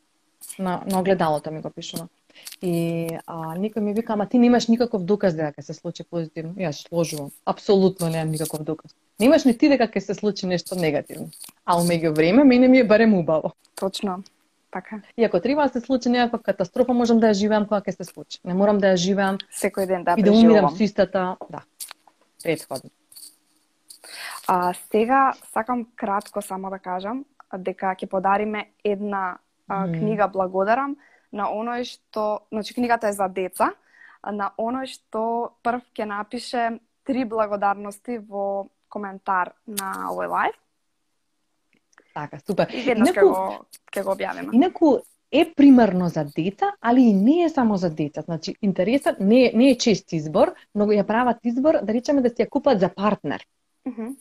[0.59, 2.07] На, на огледалото ми го пишува.
[2.61, 6.55] И а, никој ми вика, ама ти немаш никаков доказ дека ќе се случи позитивно.
[6.57, 7.29] Јас сложувам.
[7.45, 8.95] Апсолутно немам никаков доказ.
[9.19, 11.29] Немаш ни ти дека ќе се случи нешто негативно.
[11.65, 13.53] А меѓу време мене ми е барем убаво.
[13.75, 14.23] Точно.
[14.71, 15.01] Така.
[15.17, 18.03] И ако треба да се случи некаква катастрофа, можам да ја живеам кога ќе се
[18.03, 18.39] случи.
[18.43, 21.61] Не морам да ја живеам секој ден да и да умирам со истата, да.
[22.43, 22.89] Предходно.
[24.47, 27.25] А сега сакам кратко само да кажам
[27.57, 30.97] дека ќе подариме една а, книга Благодарам
[31.31, 33.71] на оној што, значи книгата е за деца,
[34.23, 40.55] на оној што прв ќе напише три благодарности во коментар на овој лайв.
[42.13, 42.71] Така, супер.
[42.73, 43.43] И веднаш ќе го,
[43.93, 44.55] ќе го објавиме.
[44.55, 44.97] Инаку
[45.31, 48.21] е примерно за деца, али и не е само за деца.
[48.21, 52.29] Значи, интересот не е, не е чест избор, но ја прават избор, да речеме да
[52.29, 53.45] си ја купат за партнер.
[53.87, 54.15] Uh -huh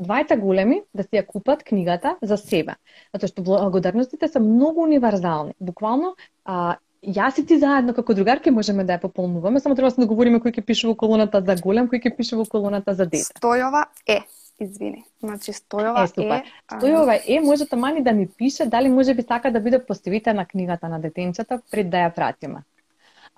[0.00, 2.74] двајта големи да си ја купат книгата за себе.
[3.14, 5.54] Затоа што благодарностите се многу универзални.
[5.60, 9.94] Буквално, а, јас и ти заедно како другарки можеме да ја пополнуваме, само треба да
[9.94, 13.06] се договориме кој ќе пише во колоната за голем, кој ќе пише во колоната за
[13.06, 13.32] дете.
[13.40, 14.20] Стојова е.
[14.60, 15.04] извини.
[15.20, 16.44] Значи Стојова Е, супер.
[16.44, 16.44] е...
[16.76, 20.44] Стојова е, може тамани да ми пише дали може би сака да биде поставител на
[20.46, 22.60] книгата на детенчето пред да ја пратиме.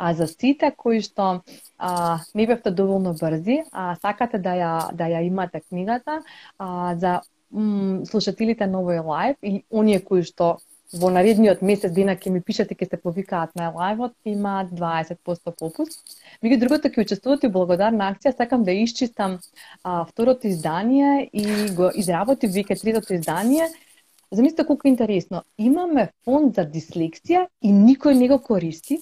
[0.02, 1.28] А за сите кои што
[1.78, 6.22] а, не бевте доволно брзи, а сакате да ја да ја имате книгата,
[6.58, 7.20] а, за
[7.52, 10.56] м, слушателите на овој лайв и оние кои што
[10.92, 16.00] во наредниот месец дена ќе ми пишете ќе се повикаат на лајвот, имаат 20% попуст.
[16.44, 19.38] Меѓу другото ќе учествувате благодарна акција, сакам да исчистам
[19.84, 21.46] а, второто издание и
[21.78, 23.70] го изработи веќе третото издание.
[24.32, 25.42] Замислете колку интересно.
[25.58, 29.00] Имаме фонд за дислексија и никој не го користи.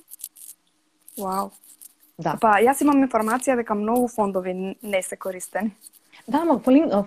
[1.21, 1.51] Вау.
[2.19, 2.37] Да.
[2.41, 5.73] Па јас имам информација дека многу фондови не се користени.
[6.29, 6.59] Да, ма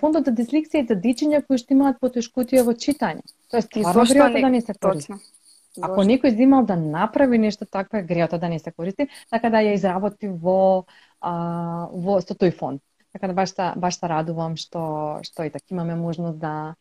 [0.01, 3.21] фондот за дислексија е за дечиња кои што имаат потешкотија во читање.
[3.51, 4.41] Тоест, И зошто греото не?
[4.41, 5.13] да не се користи.
[5.13, 5.19] Точно.
[5.81, 6.09] Ако Зошто?
[6.09, 9.73] некој земал да направи нешто такво, е греото да не се користи, така да ја
[9.73, 10.85] изработи во
[11.21, 11.33] а,
[11.93, 12.81] во со тој фонд.
[13.13, 16.75] Така да баш баш се радувам што што и така имаме можност да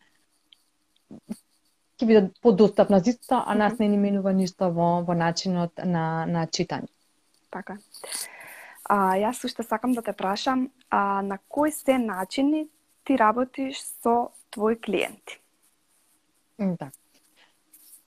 [2.01, 6.47] ќе биде подостапна зиста, а нас не ни менува ништо во во начинот на на
[6.47, 6.88] читање.
[7.53, 7.77] Така.
[8.88, 12.67] А, јас уште сакам да те прашам, а, на кои се начини
[13.05, 15.38] ти работиш со твои клиенти?
[16.59, 16.93] М, Така.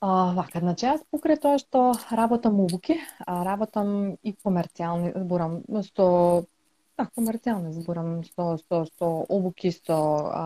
[0.00, 1.80] А, вака, значи јас покрај тоа што
[2.12, 6.08] работам обуки, а, работам и комерцијални, зборам со
[6.98, 9.96] да, комерцијални зборам со со со обуки со
[10.42, 10.44] а,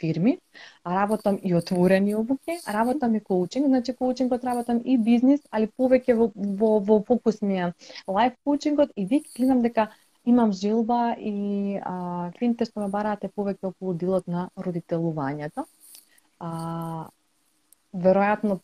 [0.00, 0.38] фирми,
[0.84, 6.14] а работам и отворени обуки, работам и коучинг, значи коучингот работам и бизнис, али повеќе
[6.14, 7.72] во во, во фокус ми е
[8.08, 9.26] лайф коучингот и вик.
[9.36, 9.90] гледам дека
[10.24, 15.64] имам желба и а, клиентите што ме бараат е повеќе околу делот на родителувањето.
[16.40, 17.08] А,
[17.92, 18.60] веројатно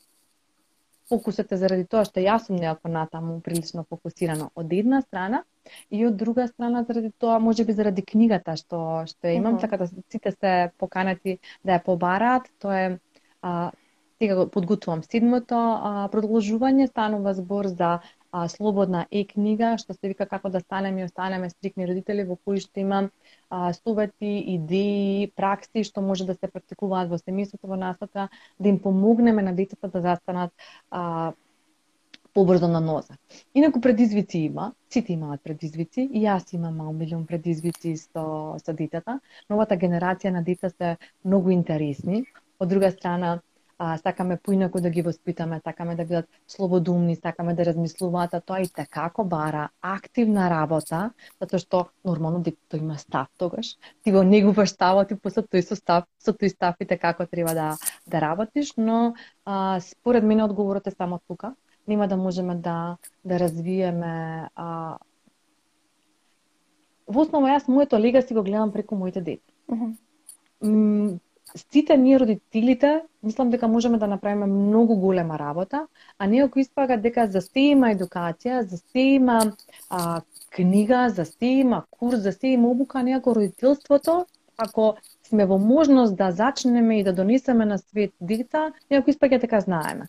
[1.09, 5.43] фокусот е заради тоа што јас сум некако натаму прилично фокусирано од една страна
[5.91, 9.61] и од друга страна заради тоа можеби заради книгата што што ја имам Мгм.
[9.61, 12.99] така да сите се поканати да ја побараат тоа е
[13.43, 13.71] а,
[14.19, 17.99] сега го подготвувам седмото а, продолжување станува збор за
[18.37, 22.61] а, слободна е-книга што се вика како да станеме и останеме стрикни родители во кои
[22.65, 23.09] што имам
[23.49, 28.29] а, совети, идеи, пракси што може да се практикуваат во семејството во насока
[28.61, 30.53] да им помогнеме на децата да застанат
[30.91, 31.33] а,
[32.37, 33.17] побрзо на ноза.
[33.55, 38.25] Инаку предизвици има, сите имаат предизвици, и јас имам мал милион предизвици со,
[38.61, 39.21] со децата.
[39.49, 42.27] Новата генерација на деца се многу интересни.
[42.61, 43.39] Од друга страна,
[43.79, 48.61] а, сакаме поинаку да ги воспитаме, сакаме да бидат слободумни, сакаме да размислуваат, а тоа
[48.61, 51.11] и како бара активна работа,
[51.41, 53.77] затоа што нормално детето има став тогаш.
[54.03, 57.55] Ти го негуваш ставот и после тој со став, со тој став и како треба
[57.55, 61.55] да да работиш, но а, според мене одговорот е само тука.
[61.89, 64.99] Нема да можеме да да развиеме а,
[67.07, 69.97] во основа јас моето легаси го гледам преку моите деца Мгм.
[70.63, 71.21] м,
[71.57, 75.87] сите ние родителите, мислам дека можеме да направиме многу голема работа,
[76.19, 79.53] а не ако испага дека за се има едукација, за се има
[79.91, 84.27] а, книга, за се има курс, за се има обука, ако родителството,
[84.59, 84.97] ако
[85.29, 90.09] сме во можност да зачнеме и да донесеме на свет деца, некој испаѓа дека знаеме.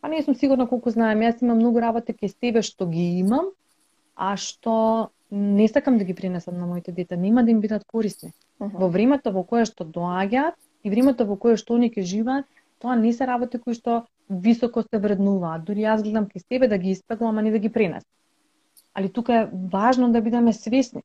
[0.00, 1.26] Па не сум сигурна колку знаеме.
[1.30, 3.50] Јас имам многу работа кај себе што ги имам,
[4.16, 7.16] а што не сакам да ги пренесам на моите дета.
[7.16, 8.78] Нема да им бидат корисни Мгм.
[8.78, 12.44] во времето во кое што доаѓаат и времето во кое што они ќе живеат,
[12.78, 15.64] тоа не се работи кои што високо се вреднуваат.
[15.64, 18.10] Дури јас гледам кај себе да ги испеглам, а не да ги пренесам.
[18.94, 21.02] Али тука е важно да бидеме свесни.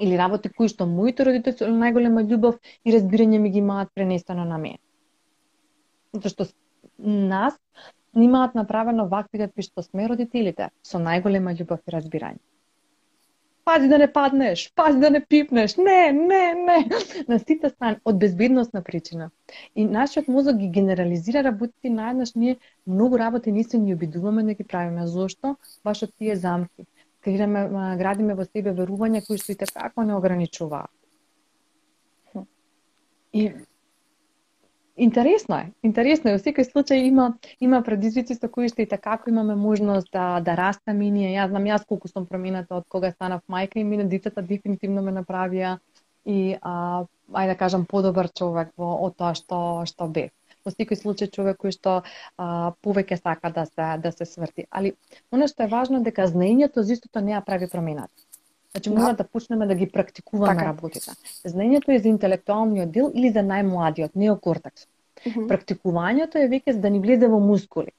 [0.00, 4.44] Или работи кои што моите родители со најголема љубов и разбирање ми ги имаат пренесено
[4.44, 4.78] на мене.
[6.12, 6.46] Затоа што
[6.98, 7.56] нас
[8.14, 12.44] имаат направено вакви какви што сме родителите, со најголема љубов и разбирање
[13.66, 16.78] пази да не паднеш, пази да не пипнеш, не, не, не.
[17.28, 19.30] На сите страни, од безбедносна причина.
[19.74, 24.54] И нашиот мозок ги генерализира работите наеднаш ние многу работи не се ни обидуваме да
[24.54, 25.06] ги правиме.
[25.06, 25.56] Зошто?
[25.84, 26.86] Баш од тие замки.
[27.20, 27.66] Креираме,
[27.98, 30.94] градиме во себе верувања кои што и така не ограничуваат.
[33.32, 33.50] И
[34.96, 36.36] Интересно е, интересно е.
[36.38, 37.26] Во секој случај има
[37.60, 41.34] има предизвици со кои што и како имаме можност да да растеме и ние.
[41.36, 45.12] Јас знам јас колку сум промената од кога станав мајка и мене децата дефинитивно ме
[45.12, 45.76] направија
[46.24, 49.60] и а, ајде да кажам подобар човек во од тоа што
[49.92, 50.32] што бев.
[50.64, 54.64] Во секој случај човек кој што а, повеќе сака да се да се сврти.
[54.70, 54.94] Али
[55.30, 58.25] она што е важно дека знаењето за истото не ја прави промената.
[58.76, 61.10] Значи мора да почнеме да ги практикуваме Така работите.
[61.46, 64.86] Знаењето е за интелектуалниот дел или за најмладиот, неокортекс.
[65.26, 65.46] Мгм.
[65.48, 67.90] Практикувањето е веќе за да ни влезе во мускули.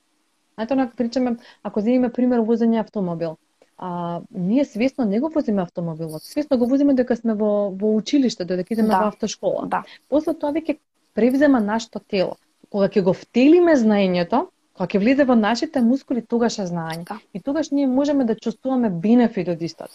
[0.53, 3.37] Знаете, онака причаме, ако земеме пример возење автомобил.
[3.79, 8.45] а, ние свесно не го возиме автомобилот, свесно го возиме дека сме во, во училиште,
[8.45, 8.99] додека идеме Да.
[8.99, 9.67] во автошкола.
[9.67, 9.83] Да.
[10.09, 10.77] После тоа веќе
[11.13, 12.37] превзема нашето тело.
[12.69, 17.05] Кога ќе го втелиме знаењето, кога ќе влезе во нашите мускули, тогаш е знаење.
[17.05, 17.19] Да.
[17.33, 19.93] И тогаш ние можеме да чувствуваме бенефит од истото.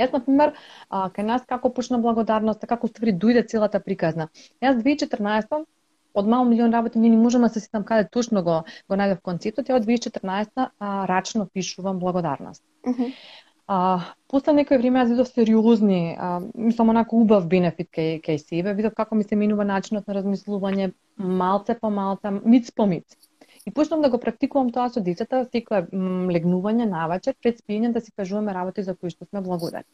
[0.00, 0.54] Јас, на пример,
[0.90, 4.28] кај нас како почна благодарноста, како ствари дојде целата приказна.
[4.64, 5.64] Јас 2014
[6.14, 9.20] од мал милион работи не ни можам да се сетам каде точно го го најдов
[9.28, 12.62] концептот, ја од 2014 а, рачно пишувам благодарност.
[13.66, 13.78] А,
[14.28, 18.94] после некој време јас видов сериозни, а, мислам онако убав бенефит кај, кај себе, видов
[18.94, 23.18] како ми се менува начинот на размислување, малце по малце, миц по миц.
[23.66, 28.00] И почнам да го практикувам тоа со децата, секој м, легнување навечер пред спиење да
[28.04, 29.88] си кажуваме работи за кои што сме благодарни.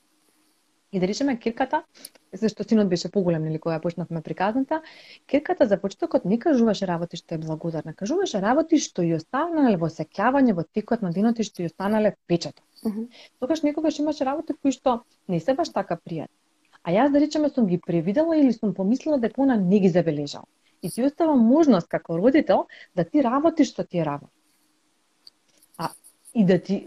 [0.93, 1.85] И да речеме кирката,
[2.33, 4.83] зашто синот беше поголем нели кога почнавме приказната,
[5.27, 9.87] кирката за почетокот не кажуваше работи што е благодарна, кажуваше работи што ја останале во
[9.87, 12.66] сеќавање во текот на денот и што ја останале впечаток.
[12.85, 13.07] Мгм.
[13.39, 16.35] Тогаш некогаш имаше работи кои што не се баш така пријатни.
[16.83, 20.47] А јас да речеме сум ги превидела или сум помислила дека она не ги забележала.
[20.83, 22.66] И ти остава можност како родител
[22.97, 24.33] да ти работиш што ти е работа.
[25.78, 25.91] А
[26.35, 26.87] и да ти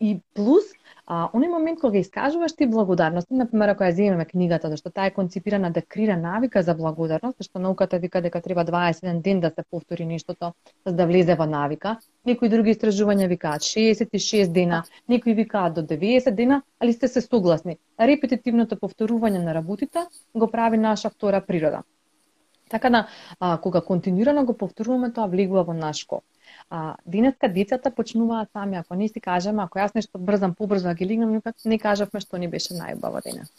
[0.00, 0.72] и плюс
[1.06, 5.10] а оној момент кога искажуваш ти благодарност, на пример ако ја земеме книгата, зашто таа
[5.10, 9.50] е концепирана да крира навика за благодарност, зашто науката вика дека треба 21 ден да
[9.50, 10.52] се повтори нештото
[10.86, 11.96] за да влезе во навика.
[12.26, 17.78] Некои други истражувања викаат 66 дена, некои викаат до 90 дена, али сте се согласни.
[18.00, 21.82] Репетитивното повторување на работите го прави наша втора природа.
[22.72, 23.06] Така да,
[23.40, 26.24] а, кога континуирано го повторуваме, тоа влегува во наш кop.
[26.70, 30.94] А, денеска децата почнуваат сами, ако не си кажеме, ако јас нешто брзам, побрзо да
[30.94, 33.52] ги лигнам, не кажавме што ни беше најубаво денес.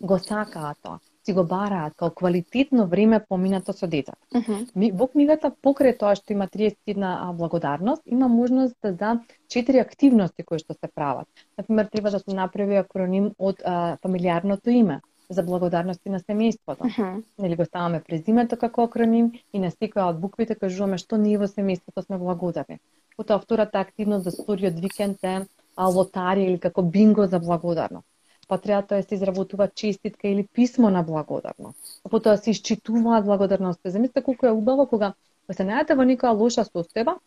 [0.00, 4.22] Го сакаат тоа, си го бараат као квалитетно време поминато со децата.
[4.34, 4.62] Мгм.
[4.76, 9.18] Ми, во книгата, покрај тоа што има 31 а, благодарност, има можност за
[9.48, 11.26] четири активности кои што се прават.
[11.58, 15.00] Например, треба да се направи акроним од а, фамилиарното име
[15.30, 16.84] за благодарности на семејството.
[16.84, 17.22] Мгм.
[17.38, 21.46] Нели го ставаме презимето како акроним и на секоја од буквите кажуваме што ние во
[21.46, 22.80] семејството сме благодарни.
[23.16, 25.40] Потоа втората активност за вториот викенд е
[25.78, 28.06] лотарија или како бинго за благодарност.
[28.48, 32.00] Па треба тоа се изработува честитка или писмо на благодарност.
[32.04, 33.90] А потоа се исчитуваат благодарности.
[33.90, 35.14] Замислете колку е убаво кога
[35.52, 37.18] се најдете во некоја лоша состојба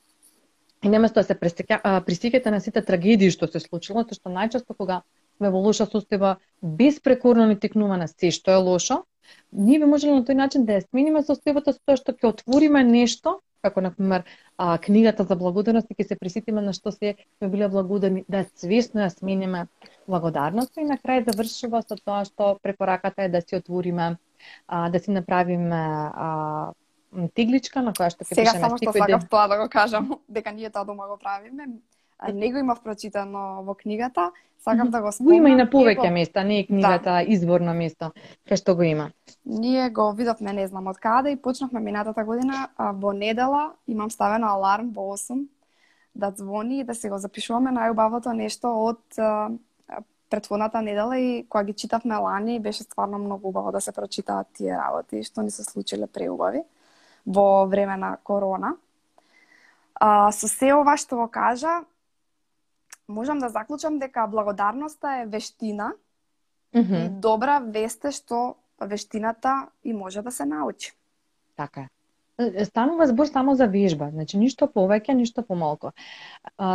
[0.83, 5.01] и неместо да се пресека- на сите трагедии што се случило, тоа што најчесто кога
[5.37, 9.03] сме во лоша состојба безпрекорно ни текнува на се што е лошо,
[9.51, 12.83] ние би можеле на тој начин да ја смениме состојбата со тоа што ќе отвориме
[12.83, 14.23] нешто, како на пример
[14.83, 19.05] книгата за благодарност и ќе се присетиме на што се сме биле благодарни, да свесно
[19.05, 19.65] ја смениме
[20.07, 24.15] благодарност и на крај завршува со тоа што препораката е да си отвориме
[24.67, 26.73] а, да си направиме а,
[27.35, 29.19] тегличка на која што ќе Сега пише на само што секој ден.
[29.21, 31.67] сакав тоа да го кажам, дека ние тоа дома го правиме.
[32.23, 35.35] А, Не го имав прочитано во книгата, сакам да го Го спомнам.
[35.35, 38.11] има и на повеќе го- места, не е книгата изворно место,
[38.47, 39.11] кај што го има.
[39.45, 44.47] Ние го видовме не знам од каде и почнавме минатата година во недела, имам ставено
[44.47, 45.47] аларм во 8
[46.15, 49.01] да звони и да си го запишуваме најубавото нешто од
[50.29, 54.77] претходната недела и кога ги читавме лани беше стварно многу убаво да се прочитаат тие
[54.77, 56.63] работи што ни се случиле преубави
[57.27, 58.75] во време на корона.
[59.95, 61.83] А, со се ова што го кажа,
[63.07, 65.93] можам да заклучам дека благодарноста е вештина
[66.73, 70.91] и Мгм, добра вест е што вештината и може да се научи.
[71.55, 71.89] Така е.
[72.63, 75.91] Станува збор само за вежба, значи ништо повеќе, ништо помалку.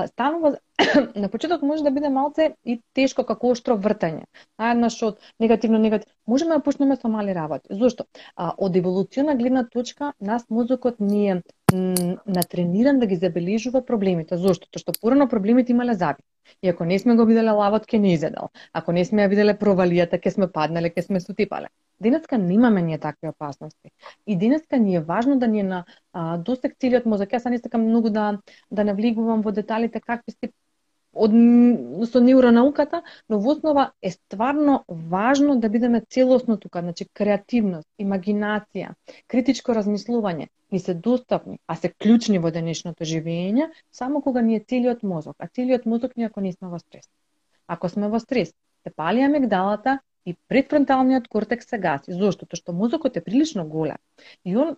[0.07, 0.53] Станува
[1.23, 4.29] на почеток може да биде малце и тешко како оштро вртање.
[4.63, 6.15] Наеднаш од негативно негативно.
[6.27, 7.75] Можеме да почнеме со мали работи.
[7.83, 8.07] Зошто?
[8.37, 11.43] А, од еволуциона гледна точка, нас мозокот ни е
[11.73, 14.39] натрениран да ги забележува проблемите.
[14.39, 14.71] Зошто?
[14.71, 16.23] Тоа што порано проблемите имале заби.
[16.63, 18.55] И ако не сме го виделе лавот, ке не изедал.
[18.73, 21.69] Ако не сме ја виделе провалијата, ке сме паднале, ке сме сутипале.
[22.01, 23.90] Денеска немаме ние такви опасности.
[24.26, 27.34] И денеска ни е важно да ни е на а, досек целиот мозок.
[27.34, 28.38] Јас не сакам многу да
[28.70, 30.53] да навлегувам во деталите какви се
[31.18, 31.32] од
[32.12, 38.94] со неуронауката, но во основа е стварно важно да бидеме целосно тука, значи креативност, имагинација,
[39.26, 44.61] критичко размислување ни се достапни, а се клучни во денешното живење само кога ни е
[44.61, 47.09] целиот мозок, а целиот мозок ни ако не сме во стрес.
[47.66, 49.99] Ако сме во стрес, се пали амигдалата
[50.29, 52.12] и предфронталниот кортекс се гаси.
[52.12, 52.47] Зошто?
[52.47, 53.97] Тоа што мозокот е прилично голем.
[54.45, 54.76] И он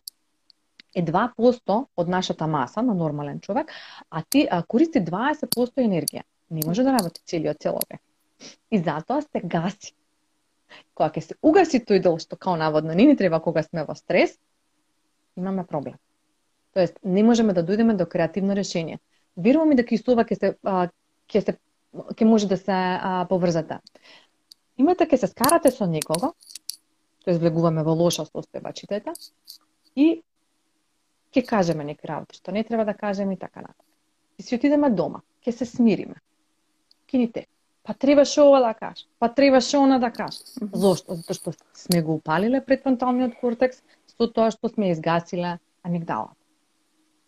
[0.94, 3.72] е 2% од нашата маса на нормален човек,
[4.10, 6.22] а ти а, користи 20% енергија.
[6.50, 7.98] Не може да работи целиот целове.
[8.70, 9.94] И затоа се гаси.
[10.94, 13.94] Кога ќе се угаси тој дел што као наводно не ни треба кога сме во
[13.98, 14.38] стрес,
[15.36, 15.98] имаме проблем.
[16.74, 19.00] Тоест, не можеме да дојдеме до креативно решение.
[19.36, 20.54] Верувам и дека и со ова ќе се
[21.26, 21.58] ќе се
[21.90, 23.80] ќе може да се а, поврзате.
[24.80, 26.32] Имате ќе се скарате со некого,
[27.24, 29.12] тоа влегуваме во лоша состојба, читате,
[29.94, 30.22] и
[31.34, 33.88] ќе кажеме некои работи, што не треба да кажеме и така натаму.
[34.38, 36.16] И си отидеме дома, ќе се смириме.
[37.06, 37.46] Ке ни те.
[37.84, 40.40] Па требаше ова да кажеш, па требаше она да кажеш.
[40.72, 41.16] Зошто?
[41.16, 43.80] Затоа што сме го упалиле предфронталниот кортекс
[44.16, 46.36] со тоа што сме изгасиле амигдалата.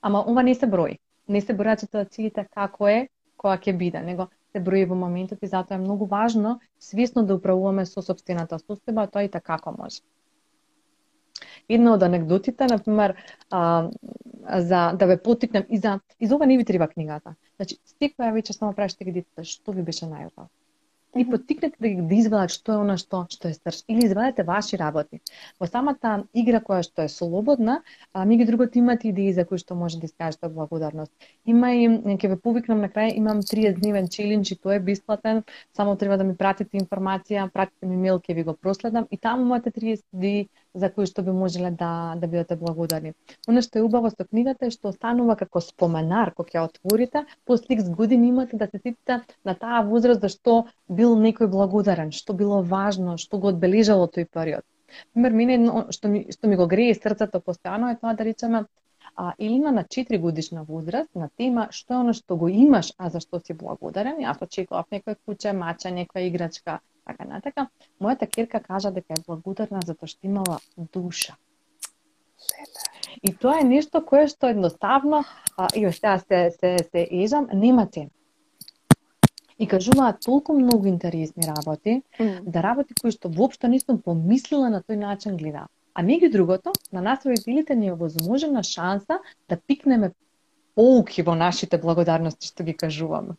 [0.00, 0.98] Ама ова не се брои.
[1.28, 5.50] Не се бројат ситуациите како е, која ќе биде, него се брои во моментот и
[5.50, 10.02] затоа е многу важно свесно да управуваме со собствената состојба, тоа и така како може.
[11.68, 13.16] Една од анекдотите, например,
[13.50, 13.90] а,
[14.58, 17.34] за да ве потикнем и за и за ова не ви треба книгата.
[17.56, 20.50] Значи, секоја вечер само прашате ги децата што ви беше најубаво
[21.16, 24.46] и потикнете да ги да извадат што е она што што е стрж или извадете
[24.48, 25.20] ваши работи.
[25.60, 27.82] Во самата игра која што е слободна,
[28.12, 31.12] а, ми ги другото имате идеи за кои што може да искажете благодарност.
[31.46, 35.44] Има и ќе ве повикнам на крај, имам 30 дневен челендж и тоа е бесплатен,
[35.76, 39.44] само треба да ми пратите информација, пратите ми мејл ќе ви го проследам и таму
[39.44, 43.12] имате 30 дни за кои што би можеле да да бидете благодарни.
[43.48, 47.76] Оно што е убаво со книгата е што останува како споменар кога ќе отворите, после
[47.76, 50.58] X години имате да се сетите на таа возраст за што
[50.88, 54.64] бил некој благодарен, што било важно, што го одбележало тој период.
[55.12, 55.56] Пример, мене
[55.96, 58.64] што ми, што ми го грее срцето постојано е тоа да речеме
[59.16, 63.10] а, Илина на 4 годишна возраст на тема што е оно што го имаш, а
[63.10, 64.20] за што си благодарен.
[64.24, 67.68] Јас очекував некој куче, мача, некоја играчка, така натака.
[68.00, 70.58] Мојата керка кажа дека е благодарна затоа што имала
[70.92, 71.36] душа.
[73.22, 75.24] И тоа е нешто кое што едноставно,
[75.56, 78.10] а, и сега се, се, се ежам, нема цена.
[79.58, 82.40] И кажуваат толку многу интересни работи, mm.
[82.42, 85.68] да работи кои што воопшто не сум помислила на тој начин гледа.
[85.94, 90.12] А меѓу другото, на нас родителите ни е возможена шанса да пикнеме
[90.74, 93.36] поуки во нашите благодарности што ги кажуваме.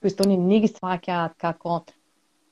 [0.00, 1.82] Кои што они не ги сваќаат како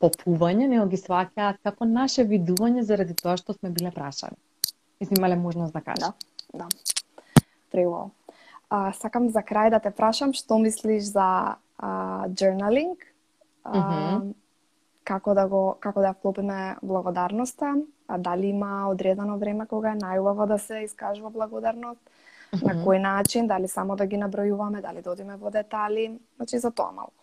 [0.00, 4.36] попување, него ги сваќаат како наше видување заради тоа што сме биле прашани.
[5.00, 6.12] И сме имале можност да кажем.
[6.52, 6.68] Да, да.
[7.72, 8.10] Преубаво.
[8.70, 12.96] А, сакам за крај да те прашам што мислиш за а, journaling,
[13.64, 14.32] а, mm -hmm.
[15.04, 17.74] како да го како да вклопиме благодарноста,
[18.08, 22.66] а дали има одредено време кога е најубаво да се искажува благодарност, mm -hmm.
[22.66, 26.70] на кој начин, дали само да ги набројуваме, дали да одиме во детали, значи за
[26.70, 27.15] тоа малку.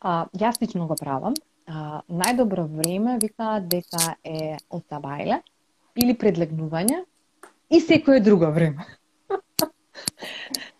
[0.00, 1.34] А, јас лично го правам.
[1.66, 5.40] А, најдобро време викаат дека е отабајле
[5.96, 7.02] или предлегнување
[7.70, 8.86] и секое друго време.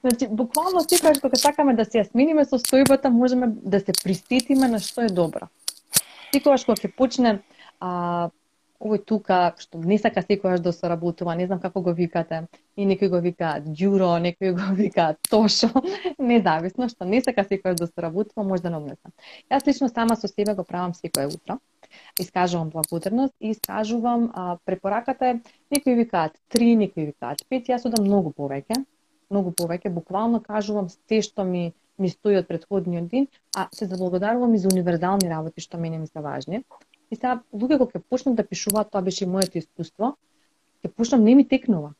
[0.02, 4.80] значи, буквално секогаш кога сакаме да се ја смениме состојбата, можеме да се приститиме на
[4.80, 5.48] што е добро.
[6.32, 7.38] Секогаш кога се почне
[7.80, 8.30] а,
[8.78, 12.44] овој тука што не сака секојаш да соработува, не знам како го викате,
[12.76, 15.70] и некој го вика ѓуро, некој го вика тошо,
[16.32, 18.96] независно што не сака секојаш да соработува, може да не
[19.50, 21.58] Јас лично сама со себе го правам секое утро.
[22.18, 28.04] Искажувам благодарност и искажувам а, препораката е некои викаат три, некои викаат пет, јас одам
[28.04, 28.84] многу повеќе,
[29.30, 33.26] многу повеќе, буквално кажувам се што ми ми стои од предходниот ден,
[33.56, 36.62] а се заблагодарувам и за универзални работи што мене ми се важни.
[37.10, 40.16] И сега, луѓе кога ќе почнат да пишуваат, тоа беше и моето искуство,
[40.84, 41.94] ќе почнам не ми текнува.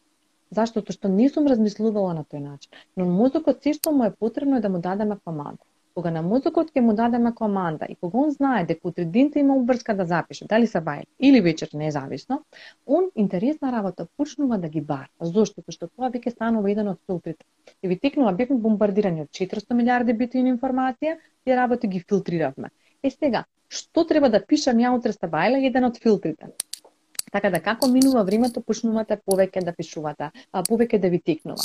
[0.57, 0.83] Зашто?
[0.85, 2.85] Тоа што не сум размислувала на тој начин.
[2.97, 5.61] Но мозокот се што му е потребно е да му дадеме команда.
[5.99, 9.57] Кога на мозокот ќе му дадеме команда и кога он знае дека утре дента има
[9.57, 12.43] обрска да запише, дали се бај или вечер независно,
[12.87, 15.09] он интересна работа почнува да ги бара.
[15.21, 15.63] Зошто?
[15.63, 17.45] Тоа што тоа веќе станува еден од филтрите.
[17.83, 22.71] И ви текнува бевме бомбардирани од 400 милиарди бити информација, тие работи ги филтриравме.
[23.03, 26.49] Е сега, што треба да пишам ја утре Сабајла еден од филтрите.
[27.33, 31.63] Така да како минува времето, почнувате повеќе да пишувате, а, повеќе да ви текнува.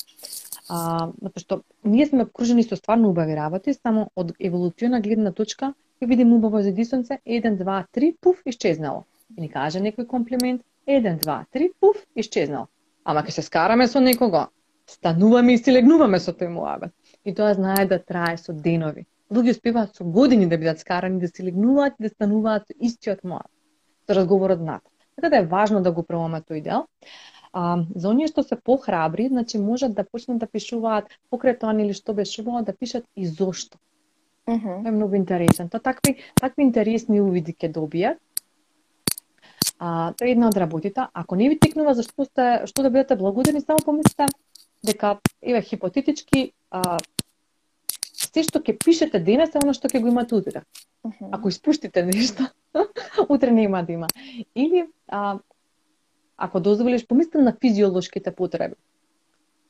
[0.70, 1.10] А,
[1.40, 5.72] што ние сме обкружени со стварно убави работи, само од еволуциона гледна точка
[6.02, 9.06] ќе видим убаво за дисонце, 1, 2, 3, пуф, исчезнало.
[9.38, 12.68] И ни каже некој комплимент, 1, 2, 3, пуф, исчезнало.
[13.04, 14.50] Ама ќе се скараме со некого,
[14.86, 16.94] стануваме и си легнуваме со тој муабет.
[17.24, 21.28] И тоа знае да трае со денови луѓе успеваат со години да бидат скарани, да
[21.28, 23.50] се легнуваат и да стануваат со истиот млад.
[24.08, 24.82] Со разговорот над.
[25.16, 26.86] Така да е важно да го пробаме тој дел.
[27.54, 31.94] А, за оние што се похрабри, значи можат да почнат да пишуваат покрај тоа или
[31.94, 33.78] што бешувало, да пишат и зошто.
[34.48, 34.82] Uh -huh.
[34.84, 35.70] Тоа е многу интересен.
[35.70, 38.18] Тоа такви, такви интересни увиди ќе добијат.
[39.80, 41.08] А, тоа е една од работите.
[41.14, 44.26] Ако не ви текнува зашто сте, што да бидете благодарни, само помислете
[44.84, 46.98] дека, еве, хипотетички, а,
[48.34, 50.64] се што ќе пишете денес е оно што ќе го имате утре.
[51.04, 51.30] Uh -huh.
[51.32, 52.44] Ако испуштите нешто,
[53.30, 54.08] утре нема да има.
[54.56, 55.40] Или а,
[56.38, 58.76] ако дозволиш, помисли на физиолошките потреби.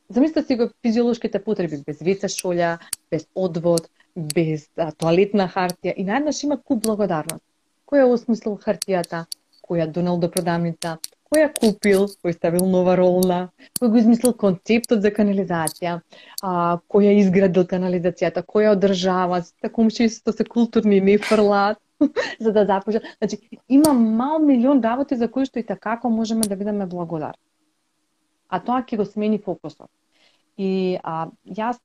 [0.09, 2.78] Замислете си го физиолошките потреби без веце шолја,
[3.11, 7.43] без одвод, без а, тоалетна хартија и најднаш има куп благодарност.
[7.88, 9.26] Кој е осмислил хартијата,
[9.61, 10.97] кој ја донел до продавница,
[11.34, 13.38] кој ја купил, кој ставил нова ролна,
[13.80, 15.96] кој го измислил концептот за канализација,
[16.46, 16.52] а,
[16.94, 21.82] кој ја изградил канализацијата, кој ја одржава, сите комши што се културни не фрлат,
[22.44, 23.02] за да започне.
[23.18, 27.42] Значи, има мал милион работи за кои што и такако можеме да бидеме благодарни.
[28.50, 29.90] А тоа ќе го смени фокусот.
[30.58, 31.82] И а, јас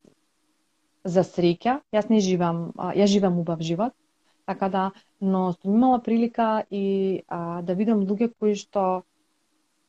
[1.08, 3.96] за среќа, јас не живам, а, јас живам убав живот,
[4.44, 4.90] така да,
[5.20, 9.07] но сум имала прилика и а, да видам луѓе кои што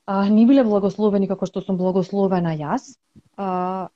[0.09, 2.85] а, не биле благословени како што сум благословена јас,
[3.37, 3.89] а,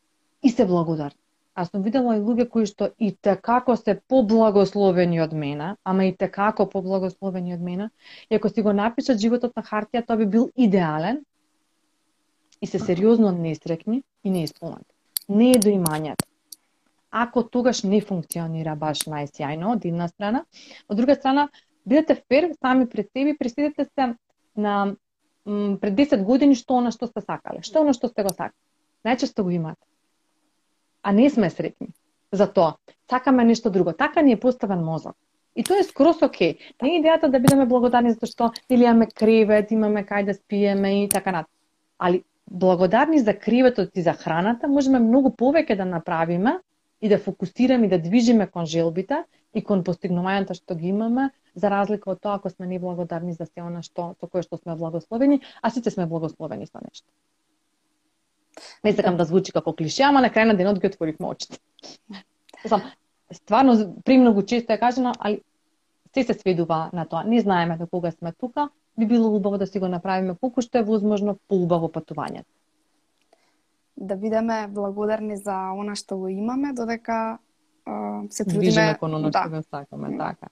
[0.43, 1.17] и се благодарни.
[1.57, 3.09] Аз сум видела и луѓе кои што и
[3.41, 7.89] како се поблагословени од мене, ама и како поблагословени од мене,
[8.29, 11.23] и ако си го напишат животот на хартија, тоа би бил идеален,
[12.61, 14.85] и се сериозно несрекни и не исполнат,
[15.27, 16.27] Не е до имањето
[17.13, 20.39] ако тогаш не функционира баш најсјајно од една страна.
[20.89, 21.43] Од друга страна,
[21.85, 24.15] бидете фер сами пред себе, пресидете се
[24.55, 24.95] на
[25.45, 28.59] пред 10 години што она што сте сакале, што она што сте го сакале.
[29.05, 29.83] Најчесто го имате.
[31.01, 31.87] А не сме сретни
[32.31, 32.75] за тоа.
[33.09, 33.93] Сакаме нешто друго.
[33.93, 35.15] Така ни е поставен мозок.
[35.55, 36.57] И тоа е скрос окей.
[36.81, 41.03] Не е идејата да бидеме благодарни за што или имаме кревет, имаме кај да спиеме
[41.03, 41.47] и така нат.
[41.99, 46.59] Али благодарни за креветот и за храната можеме многу повеќе да направиме
[47.01, 49.23] и да фокусираме и да движиме кон желбите
[49.53, 53.61] и кон постигнувањата што ги имаме, за разлика од тоа ако сме неблагодарни за се
[53.61, 57.07] она што со кое што сме благословени, а сите сме благословени со нешто.
[58.83, 61.59] Не сакам да звучи како клише, ама на крај на денот ги отворивме очите.
[62.65, 62.83] Сам,
[63.31, 65.41] стварно, премногу често е кажано, али
[66.13, 67.23] се се сведува на тоа.
[67.23, 70.77] Не знаеме до кога сме тука, би било убаво да си го направиме колку што
[70.77, 72.49] е возможно поубаво патувањето
[73.97, 77.37] да бидеме благодарни за она што го имаме, додека
[77.85, 79.49] а, се трудиме Движиме кон она што да.
[79.49, 80.47] го сакаме, така.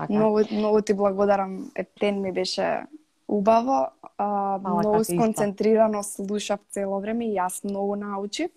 [0.00, 0.12] Така.
[0.12, 2.86] Многу, многу ти благодарам, Ептен ми беше
[3.28, 3.86] убаво,
[4.18, 4.26] а,
[4.62, 8.50] Мала, многу сконцентрирано слушав цело време и јас многу научив.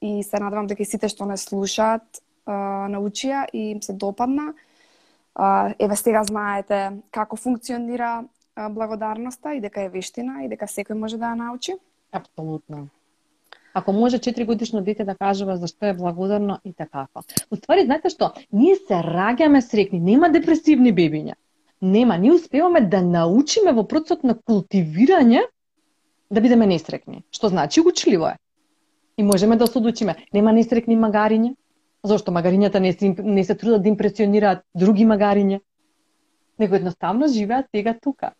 [0.00, 2.04] И се надевам дека сите што не слушаат
[2.46, 4.54] а, научија и им се допадна.
[5.34, 8.24] А, еве сега знаете како функционира
[8.70, 11.74] благодарноста и дека е вештина и дека секој може да ја научи.
[12.12, 12.88] Апсолутно.
[13.74, 17.06] Ако може 4 годишно дете да кажува зашто е благодарно и така.
[17.14, 17.22] Па.
[17.56, 18.30] ствари, знаете што?
[18.52, 21.34] Ние се раѓаме срекни, нема депресивни бебиња.
[21.82, 25.42] Нема, ние успеваме да научиме во процесот на култивирање
[26.30, 27.24] да бидеме несрекни.
[27.34, 28.38] Што значи учливо е.
[29.18, 30.16] И можеме да се одучиме.
[30.32, 31.54] Нема несрекни магариња,
[32.06, 35.60] зашто магарињата не се, не се трудат да импресионираат други магариња,
[36.58, 38.32] него едноставно живеат сега тука.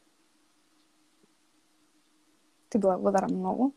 [2.71, 3.73] Ти благодарам многу.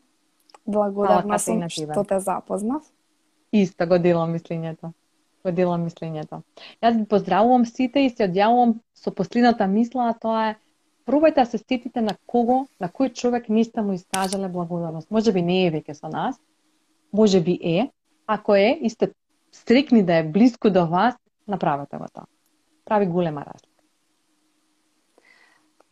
[0.68, 2.84] Благодарна сум што те запознав.
[3.56, 4.92] Исто го делам мислењето.
[5.44, 6.42] Го делам мислењето.
[6.84, 10.56] Јас ви поздравувам сите и се одјавувам со последната мисла, а тоа е
[11.08, 15.10] пробајте да се сетите на кого, на кој човек не сте му искажале благодарност.
[15.10, 16.36] Може би не е веќе со нас,
[17.12, 17.88] може би е,
[18.26, 19.12] ако е и сте
[19.52, 21.14] стрекни да е близко до вас,
[21.48, 22.28] направете го тоа.
[22.84, 23.82] Прави голема разлика.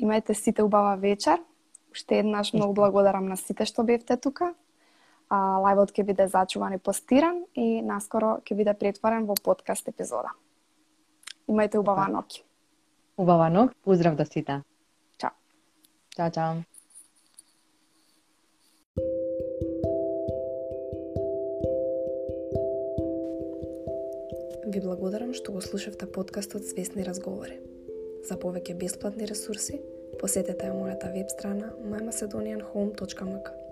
[0.02, 1.40] Имајте сите убава вечер.
[1.92, 4.52] Уште еднаш многу благодарам на сите што бевте тука
[5.28, 10.30] а, лајвот ќе биде зачуван и постиран и наскоро ќе биде претворен во подкаст епизода.
[11.48, 12.40] Имајте убава ноќ.
[13.16, 14.62] Убава ноќ, поздрав до сите.
[15.18, 15.34] Чао.
[16.16, 16.64] Чао, чао.
[24.66, 27.60] Ви благодарам што го слушавте подкастот Свесни разговори.
[28.28, 29.78] За повеќе бесплатни ресурси,
[30.20, 33.65] посетете мојата веб страна mymacedonianhome.mk.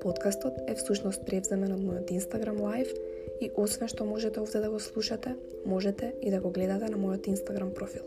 [0.00, 2.94] Подкастот е всушност превземен од мојот Instagram Live
[3.40, 5.34] и освен што можете овде да го слушате,
[5.66, 8.06] можете и да го гледате на мојот Instagram профил.